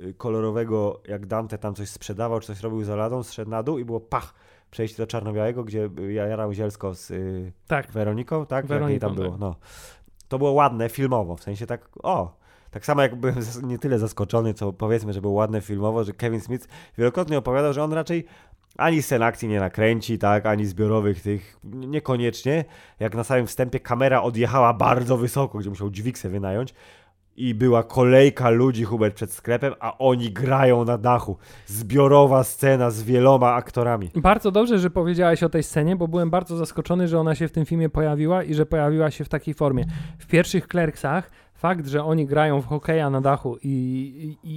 [0.00, 3.78] e, kolorowego, jak Dante tam coś sprzedawał, czy coś robił za ladą, zszedł na dół
[3.78, 4.34] i było pach,
[4.70, 8.66] przejście do czarno-białego, gdzie ja jarał zielsko z y, Tak, Weroniką, tak?
[8.66, 9.40] Weroniką, tam było, tak.
[9.40, 9.56] no.
[10.28, 12.36] To było ładne filmowo, w sensie tak, o,
[12.72, 16.40] tak samo jak byłem nie tyle zaskoczony, co powiedzmy, że było ładne filmowo, że Kevin
[16.40, 16.68] Smith
[16.98, 18.24] wielokrotnie opowiadał, że on raczej
[18.76, 22.64] Ani scen akcji nie nakręci, tak, ani zbiorowych tych, niekoniecznie.
[23.00, 26.74] Jak na samym wstępie kamera odjechała bardzo wysoko, gdzie musiał dźwig sobie wynająć
[27.36, 31.36] i była kolejka ludzi, Hubert, przed sklepem, a oni grają na dachu.
[31.66, 34.10] Zbiorowa scena z wieloma aktorami.
[34.14, 37.52] Bardzo dobrze, że powiedziałeś o tej scenie, bo byłem bardzo zaskoczony, że ona się w
[37.52, 39.84] tym filmie pojawiła i że pojawiła się w takiej formie.
[40.18, 41.30] W pierwszych Clerksach
[41.62, 43.68] fakt, że oni grają w hokeja na dachu i,
[44.42, 44.52] i,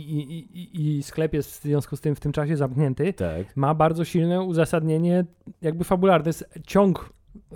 [0.54, 3.56] i, i, sklep jest w związku z tym w tym czasie zamknięty, Tak.
[3.56, 5.26] ma bardzo silne uzasadnienie
[5.62, 6.24] jakby fabularne.
[6.24, 7.10] To jest ciąg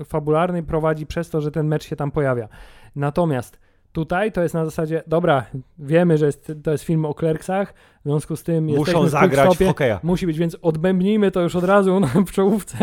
[0.05, 2.47] fabularny prowadzi przez to, że ten mecz się tam pojawia.
[2.95, 3.59] Natomiast
[3.91, 5.45] tutaj to jest na zasadzie, dobra,
[5.79, 9.65] wiemy, że jest, to jest film o Clerksach, w związku z tym Muszą zagrać w
[9.65, 9.99] hokeja.
[10.03, 12.77] Musi być, więc odbębnijmy to już od razu na, w czołówce,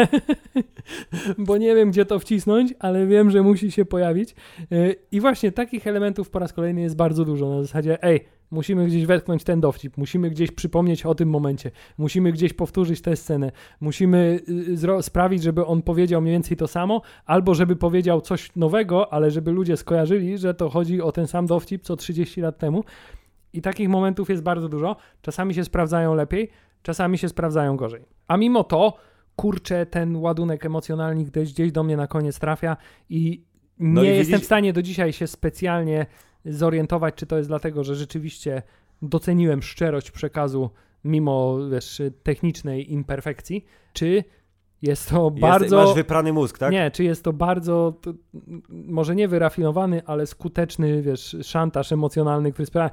[1.47, 4.35] bo nie wiem, gdzie to wcisnąć, ale wiem, że musi się pojawić.
[4.71, 7.49] Yy, I właśnie takich elementów po raz kolejny jest bardzo dużo.
[7.49, 12.33] Na zasadzie, ej, musimy gdzieś wetknąć ten dowcip, musimy gdzieś przypomnieć o tym momencie, musimy
[12.33, 17.03] gdzieś powtórzyć tę scenę, musimy yy, zro- sprawić, żeby on powiedział mniej więcej to samo,
[17.27, 21.47] albo żeby powiedział coś nowego, ale żeby ludzie skojarzyli, że to chodzi o ten sam
[21.47, 22.85] dowcip co 30 lat temu.
[23.53, 24.97] I takich momentów jest bardzo dużo.
[25.23, 26.51] Czasami się sprawdzają lepiej,
[26.83, 28.05] czasami się sprawdzają gorzej.
[28.29, 28.97] A mimo to,
[29.37, 32.77] kurczę, ten ładunek emocjonalny gdzieś, gdzieś do mnie na koniec trafia
[33.11, 33.45] i
[33.79, 36.07] nie No i jestem widzisz- w stanie do dzisiaj się specjalnie
[36.47, 38.63] zorientować, czy to jest dlatego, że rzeczywiście
[39.03, 40.71] doceniłem szczerość przekazu
[41.05, 44.25] mimo wiesz, technicznej imperfekcji, czy
[44.83, 45.85] jest to Jest, bardzo...
[45.85, 46.73] Masz wyprany mózg, tak?
[46.73, 48.13] Nie, czy jest to bardzo, to,
[48.71, 52.91] może nie wyrafinowany, ale skuteczny, wiesz, szantaż emocjonalny, który sprawia,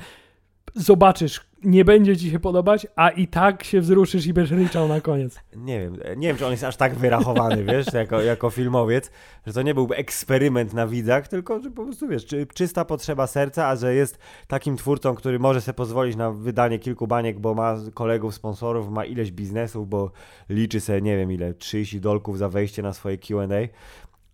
[0.75, 5.01] zobaczysz, nie będzie ci się podobać, a i tak się wzruszysz i będziesz ryczał na
[5.01, 5.39] koniec.
[5.55, 9.11] Nie wiem, nie wiem, czy on jest aż tak wyrachowany, wiesz, jako, jako filmowiec,
[9.47, 13.27] że to nie byłby eksperyment na widzach, tylko że po prostu, wiesz, czy, czysta potrzeba
[13.27, 17.53] serca, a że jest takim twórcą, który może sobie pozwolić na wydanie kilku baniek, bo
[17.53, 20.11] ma kolegów, sponsorów, ma ileś biznesów, bo
[20.49, 23.67] liczy sobie, nie wiem ile, 30 dolków za wejście na swoje Q&A,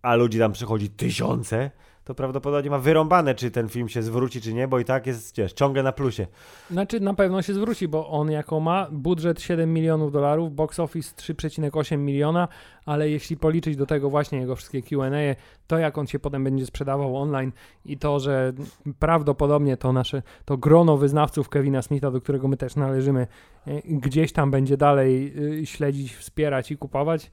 [0.02, 1.70] a ludzi tam przychodzi tysiące,
[2.10, 5.36] to prawdopodobnie ma wyrąbane, czy ten film się zwróci, czy nie, bo i tak jest,
[5.36, 6.26] wiesz, ciągle na plusie.
[6.70, 11.14] Znaczy na pewno się zwróci, bo on jako ma budżet 7 milionów dolarów, box office
[11.16, 12.48] 3,8 miliona,
[12.86, 15.34] ale jeśli policzyć do tego właśnie jego wszystkie Q&A,
[15.66, 17.52] to jak on się potem będzie sprzedawał online
[17.84, 18.52] i to, że
[18.98, 23.26] prawdopodobnie to nasze, to grono wyznawców Kevina Smitha, do którego my też należymy,
[23.66, 27.30] e, gdzieś tam będzie dalej y, śledzić, wspierać i kupować,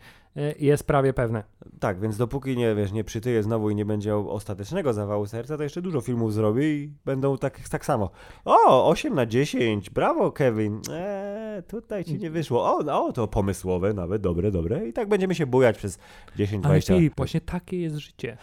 [0.59, 1.43] jest prawie pewne.
[1.79, 5.63] Tak, więc dopóki nie, wiesz, nie przytyje znowu i nie będzie ostatecznego zawału serca, to
[5.63, 8.09] jeszcze dużo filmów zrobi i będą tak, tak samo.
[8.45, 10.81] O, 8 na 10, brawo Kevin.
[10.91, 12.63] Eee, tutaj ci nie wyszło.
[12.63, 14.87] O, o, to pomysłowe nawet, dobre, dobre.
[14.87, 15.99] I tak będziemy się bujać przez
[16.35, 18.37] 10, Ale 20 Filip, właśnie takie jest życie.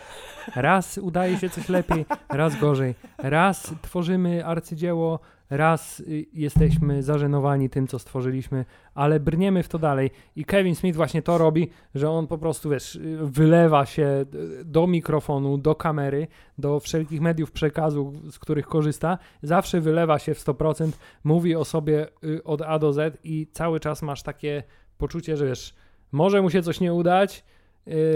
[0.57, 2.95] Raz udaje się coś lepiej, raz gorzej.
[3.18, 5.20] Raz tworzymy arcydzieło,
[5.57, 10.11] raz y, jesteśmy zażenowani tym, co stworzyliśmy, ale brniemy w to dalej.
[10.36, 14.24] I Kevin Smith właśnie to robi, że on po prostu, wiesz, y, wylewa się
[14.61, 16.26] y, do mikrofonu, do kamery,
[16.59, 19.18] do wszelkich mediów przekazu, z których korzysta.
[19.42, 20.90] Zawsze wylewa się w 100%,
[21.24, 22.07] mówi o sobie
[22.44, 24.62] od A do Z i cały czas masz takie
[24.98, 25.74] poczucie, że wiesz,
[26.12, 27.44] może mu się coś nie udać,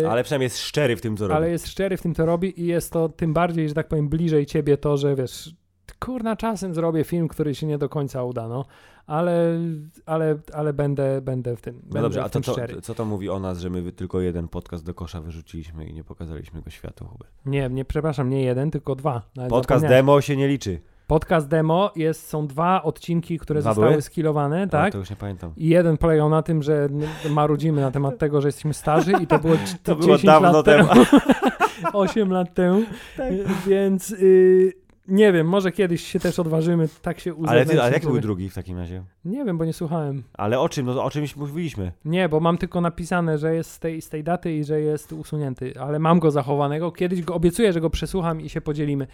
[0.09, 1.37] Ale przynajmniej jest szczery w tym, co robi.
[1.37, 4.09] ale jest szczery w tym, co robi i jest to tym bardziej, że tak powiem,
[4.09, 5.55] bliżej ciebie to, że wiesz,
[6.01, 8.65] kurna, czasem zrobię film, który się nie do końca uda, no,
[9.07, 9.59] ale,
[10.07, 12.95] ale, ale będę, będę w tym, No będę dobrze, a w to tym co, co
[12.95, 16.63] to mówi o nas, że my tylko jeden podcast do kosza wyrzuciliśmy i nie pokazaliśmy
[16.63, 17.31] go światu, Hubert?
[17.47, 19.23] Nie, nie, przepraszam, nie jeden, tylko dwa.
[19.49, 20.81] Podcast demo się nie liczy.
[21.07, 24.03] Podcast demo jest, są dwa odcinki, które Dwa zostały były?
[24.03, 24.93] skilowane, tak?
[24.93, 25.53] To już nie pamiętam.
[25.57, 26.89] I jeden polegał na tym, że
[27.31, 30.65] marudzimy na temat tego, że jesteśmy starzy i to było, To było 10 dawno lat
[30.67, 30.89] temu.
[31.93, 32.83] 8 lat temu.
[33.17, 33.33] Tak.
[33.67, 34.73] Więc y,
[35.09, 38.21] nie wiem, może kiedyś się też odważymy, tak się Ale, ty, ale jaki żeby- był
[38.23, 39.03] drugi w takim razie?
[39.25, 40.23] Nie wiem, bo nie słuchałem.
[40.35, 40.87] Ale o czym?
[40.87, 41.93] No o czymś mówiliśmy.
[42.05, 45.13] Nie, bo mam tylko napisane, że jest z tej, z tej daty i że jest
[45.13, 46.93] usunięty, ale mam go zachowanego.
[46.93, 49.07] Kiedyś go obiecuję, że go przesłucham i się podzielimy.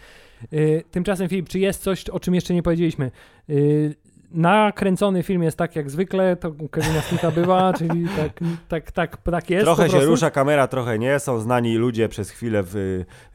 [0.53, 3.11] Y, tymczasem, Filip, czy jest coś, o czym jeszcze nie powiedzieliśmy?
[3.49, 3.95] Y,
[4.31, 9.17] nakręcony film jest tak jak zwykle, to u Kevina Smitha bywa, czyli tak, tak, tak,
[9.17, 9.65] tak jest.
[9.65, 11.19] trochę się rusza kamera, trochę nie.
[11.19, 12.75] Są znani ludzie przez chwilę w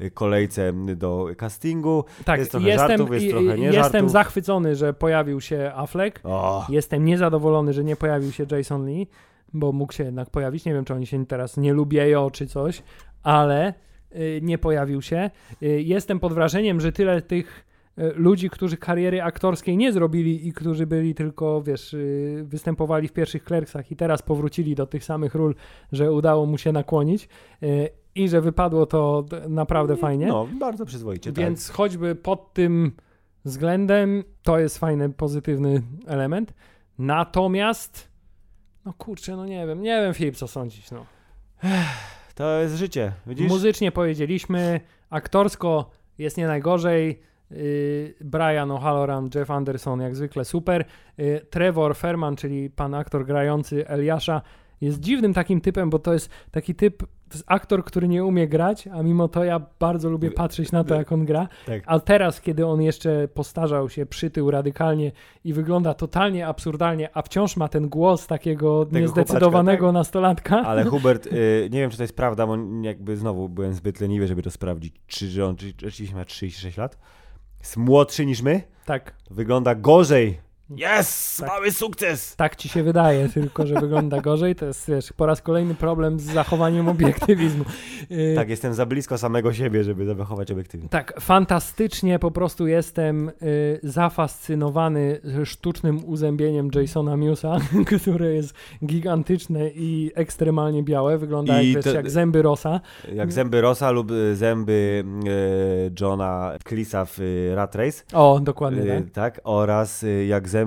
[0.00, 2.04] y, kolejce do castingu.
[2.24, 4.10] Tak, jest trochę jestem, żartów, jest trochę nie Jestem żartów.
[4.10, 6.20] zachwycony, że pojawił się Affleck.
[6.24, 9.06] O, Jestem niezadowolony, że nie pojawił się Jason Lee,
[9.52, 10.64] bo mógł się jednak pojawić.
[10.64, 12.82] Nie wiem, czy oni się teraz nie lubieją, czy coś,
[13.22, 13.74] ale
[14.14, 15.30] y, nie pojawił się.
[15.62, 17.69] Y, jestem pod wrażeniem, że tyle tych
[18.14, 23.44] ludzi, którzy kariery aktorskiej nie zrobili i którzy byli tylko, wiesz, y, występowali w pierwszych
[23.44, 25.54] Clerksach i teraz powrócili do tych samych ról,
[25.92, 27.28] że udało mu się nakłonić
[27.62, 30.26] y, i że wypadło to naprawdę fajnie.
[30.26, 31.44] no, bardzo przyzwoicie, tak.
[31.44, 32.92] Więc choćby pod tym
[33.44, 36.54] względem to jest fajny, pozytywny element.
[36.98, 38.10] Natomiast,
[38.84, 41.06] No kurczę, no nie wiem, nie wiem Filip co sądzić, no.
[42.34, 43.48] To jest życie, widzisz?
[43.48, 44.80] Muzycznie powiedzieliśmy,
[45.10, 47.29] aktorsko jest nie najgorzej.
[47.50, 50.84] Yy, Brian O'Halloran, Jeff Anderson jak zwykle super.
[51.18, 54.42] Yy, Trevor Ferman, czyli pan aktor grający Eliasza,
[54.80, 58.48] jest dziwnym takim typem, bo to jest taki typ, to jest aktor, który nie umie
[58.48, 61.48] grać, a mimo to ja bardzo lubię patrzeć na to, jak on gra.
[61.66, 61.82] Tak.
[61.86, 65.12] A teraz, kiedy on jeszcze postarzał się, przytył radykalnie
[65.44, 70.62] i wygląda totalnie absurdalnie, a wciąż ma ten głos takiego niezdecydowanego chłopaczka, nastolatka.
[70.62, 74.26] Ale Hubert, y, nie wiem czy to jest prawda, bo jakby znowu byłem zbyt leniwy,
[74.26, 76.98] żeby to sprawdzić, czy że on czy- rzeczywiście ma 36 lat.
[77.60, 80.40] Jest młodszy niż my, Tak, wygląda gorzej.
[80.70, 81.36] Yes!
[81.40, 81.48] Tak.
[81.48, 82.36] Mamy sukces!
[82.36, 84.54] tak ci się wydaje, tylko że wygląda gorzej.
[84.54, 87.64] To jest wiesz, po raz kolejny problem z zachowaniem obiektywizmu.
[88.10, 90.88] Yy, Tak, jestem za blisko samego siebie, żeby zachować obiektywnie.
[90.88, 97.56] Tak, fantastycznie po prostu jestem y, zafascynowany sztucznym uzębieniem Jasona Musa,
[98.00, 98.54] które jest
[98.86, 101.18] gigantyczne i ekstremalnie białe.
[101.18, 102.80] Wygląda jak, wiesz, to- jak zęby Rosa.
[103.14, 108.02] Jak zęby Rosa lub y, zęby y, Johna Clisa w y, Rat Race.
[108.12, 109.10] O, dokładnie Y, tak.
[109.34, 110.59] tak, oraz y, jak zęby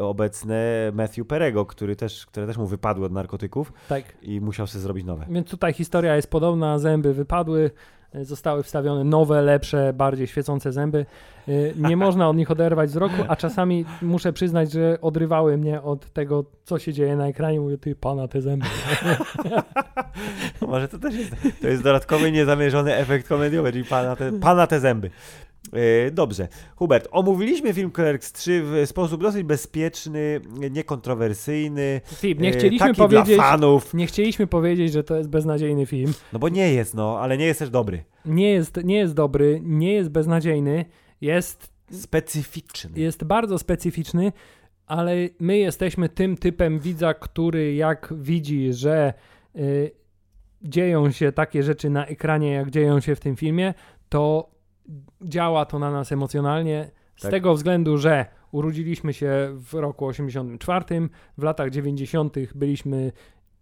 [0.00, 4.04] obecne Matthew Perego, który też, które też mu wypadły od narkotyków tak.
[4.22, 5.26] i musiał sobie zrobić nowe.
[5.30, 7.70] Więc tutaj historia jest podobna, zęby wypadły,
[8.14, 11.06] y, zostały wstawione nowe, lepsze, bardziej świecące zęby.
[11.48, 16.12] Y, Nie można od nich oderwać wzroku, a czasami muszę przyznać, że odrywały mnie od
[16.12, 17.60] tego, co się dzieje na ekranie.
[17.60, 18.66] Mówię, ty pana te zęby.
[20.68, 24.80] Może to też jest, to jest dodatkowy niezamierzony efekt komediowy, czyli pana te, pana te
[24.80, 25.10] zęby.
[25.72, 26.48] E, Dobrze.
[26.76, 30.40] Hubert, omówiliśmy film Clerks 3 w sposób dosyć bezpieczny,
[30.70, 32.00] niekontrowersyjny.
[32.14, 33.36] Filip, nie e, chcieliśmy taki powiedzieć...
[33.36, 33.94] dla fanów.
[33.94, 36.12] Nie chcieliśmy powiedzieć, że to jest beznadziejny film.
[36.32, 38.04] No bo nie jest, no, ale nie jest też dobry.
[38.24, 40.84] Nie jest, nie jest dobry, nie jest beznadziejny,
[41.20, 43.00] jest, Specyficzny.
[43.00, 44.32] jest bardzo specyficzny,
[44.86, 49.14] ale my jesteśmy tym typem widza, który jak widzi, że
[49.56, 49.90] y,
[50.62, 53.74] dzieją się takie rzeczy na ekranie, jak dzieją się w tym filmie,
[54.08, 54.50] to
[55.22, 56.90] działa to na nas emocjonalnie.
[57.16, 57.30] Z Tak.
[57.30, 60.84] tego względu, że urodziliśmy się w roku 84,
[61.38, 62.36] w latach 90.
[62.54, 63.12] byliśmy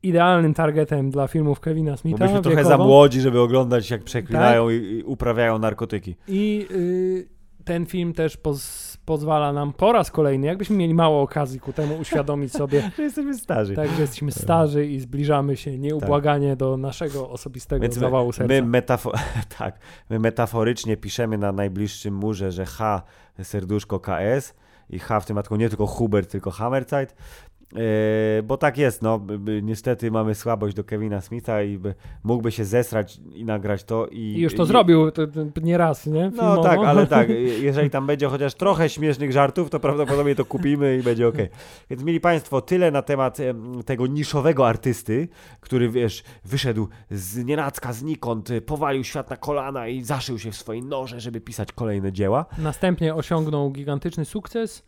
[0.02, 2.24] idealnym targetem dla filmów Kevina Bo Smitha.
[2.24, 2.84] myśmy trochę za wiekowo.
[2.84, 4.74] młodzi, żeby oglądać jak przeklinają Tak.
[4.74, 6.16] i, i uprawiają narkotyki.
[6.28, 7.28] I y,
[7.64, 11.96] ten film też poz, pozwala nam po raz kolejny, jakbyśmy mieli mało okazji ku temu
[11.98, 13.74] uświadomić sobie, Że jesteśmy starzy.
[13.74, 18.48] tak, że jesteśmy starzy i zbliżamy się nieubłaganie do naszego osobistego Więc my, zawału serca.
[18.54, 19.18] my, metafo-
[19.58, 19.78] tak,
[20.10, 23.02] my metaforycznie piszemy na najbliższym murze, że H
[23.42, 24.54] serduszko KS
[24.90, 27.14] i H w tym przypadku nie tylko Hubert, tylko Hammerzeit.
[27.74, 29.20] E, bo tak jest, no.
[29.62, 31.94] Niestety mamy słabość do Kevina Smitha i by,
[32.24, 34.06] mógłby się zesrać i nagrać to.
[34.06, 36.24] I, I już to i- zrobił to, to nie raz, nie?
[36.24, 36.62] No Filmowo.
[36.62, 37.28] tak, ale tak,
[37.60, 41.36] jeżeli tam będzie chociaż trochę śmiesznych żartów, to prawdopodobnie to kupimy i będzie ok.
[41.90, 45.28] Więc mieli Państwo tyle na temat em, tego niszowego artysty,
[45.60, 50.82] który wiesz, wyszedł z nienacka, znikąd, powalił świat na kolana i zaszył się w swojej
[50.82, 52.46] noże, żeby pisać kolejne dzieła.
[52.58, 54.82] Następnie osiągnął gigantyczny sukces,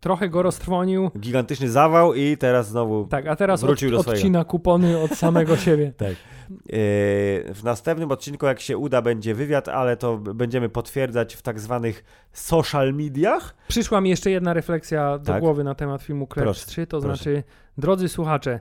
[0.00, 4.18] trochę go roztrwonił, Gigantyczny zawał i teraz znowu tak, a teraz od, Wrócił do swojego.
[4.20, 5.92] odcina kupony od samego siebie.
[5.96, 6.10] Tak.
[6.50, 6.54] Yy,
[7.54, 12.04] W następnym odcinku, jak się uda, będzie wywiad, ale to będziemy potwierdzać w tak zwanych
[12.32, 13.54] social mediach.
[13.68, 15.40] Przyszła mi jeszcze jedna refleksja do Tak?
[15.40, 17.16] głowy na temat filmu Clerks Proszę, 3, to proszę.
[17.16, 17.42] znaczy,
[17.78, 18.60] drodzy słuchacze,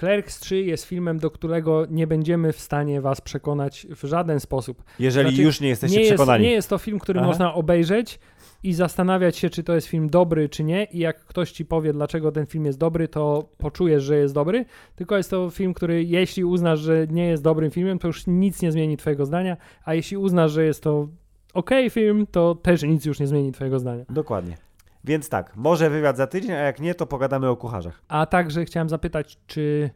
[0.00, 4.82] Clerks 3 jest filmem, do którego nie będziemy w stanie was przekonać w żaden sposób.
[4.98, 6.44] Jeżeli Znaczy, już nie jesteście Nie jest, przekonani.
[6.44, 7.28] nie jest to film, który Aha.
[7.28, 8.18] można obejrzeć
[8.62, 10.84] i zastanawiać się, czy to jest film dobry, czy nie.
[10.84, 14.64] I jak ktoś ci powie, dlaczego ten film jest dobry, to poczujesz, że jest dobry.
[14.96, 18.62] Tylko jest to film, który jeśli uznasz, że nie jest dobrym filmem, to już nic
[18.62, 19.56] nie zmieni twojego zdania.
[19.84, 21.08] A jeśli uznasz, że jest to
[21.54, 24.04] ok film, to też nic już nie zmieni twojego zdania.
[24.08, 24.56] Dokładnie.
[25.04, 28.02] Więc tak, może wywiad za tydzień, a jak nie, to pogadamy o kucharzach.
[28.08, 29.90] A także chciałem zapytać, czy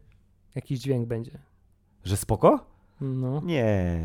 [0.55, 1.39] jakiś dźwięk będzie.
[2.05, 2.67] Że spoko?
[3.01, 3.43] No.
[3.45, 3.99] Nie.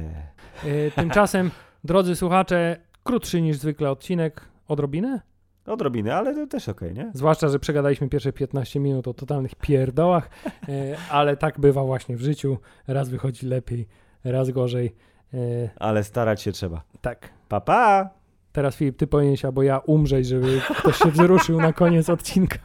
[0.65, 1.51] Y, tymczasem,
[1.83, 2.77] drodzy słuchacze,
[3.07, 4.41] krótszy niż zwykle odcinek.
[4.67, 5.21] Odrobinę?
[5.65, 7.11] Odrobinę, ale to też okej, nie?
[7.13, 10.29] Zwłaszcza, że przegadaliśmy pierwsze 15 minut o totalnych pierdołach,
[10.69, 12.57] e, ale tak bywa właśnie w życiu.
[12.87, 13.87] Raz wychodzi lepiej,
[14.23, 14.95] raz gorzej.
[15.33, 15.37] E,
[15.75, 16.81] Ale starać się trzeba.
[17.01, 17.29] tak.
[17.49, 18.09] Pa, pa!
[18.51, 22.59] Teraz Filip, ty powinieneś albo ja umrzeć, żeby ktoś się wzruszył na koniec odcinka.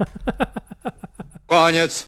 [1.47, 2.01] Koniec.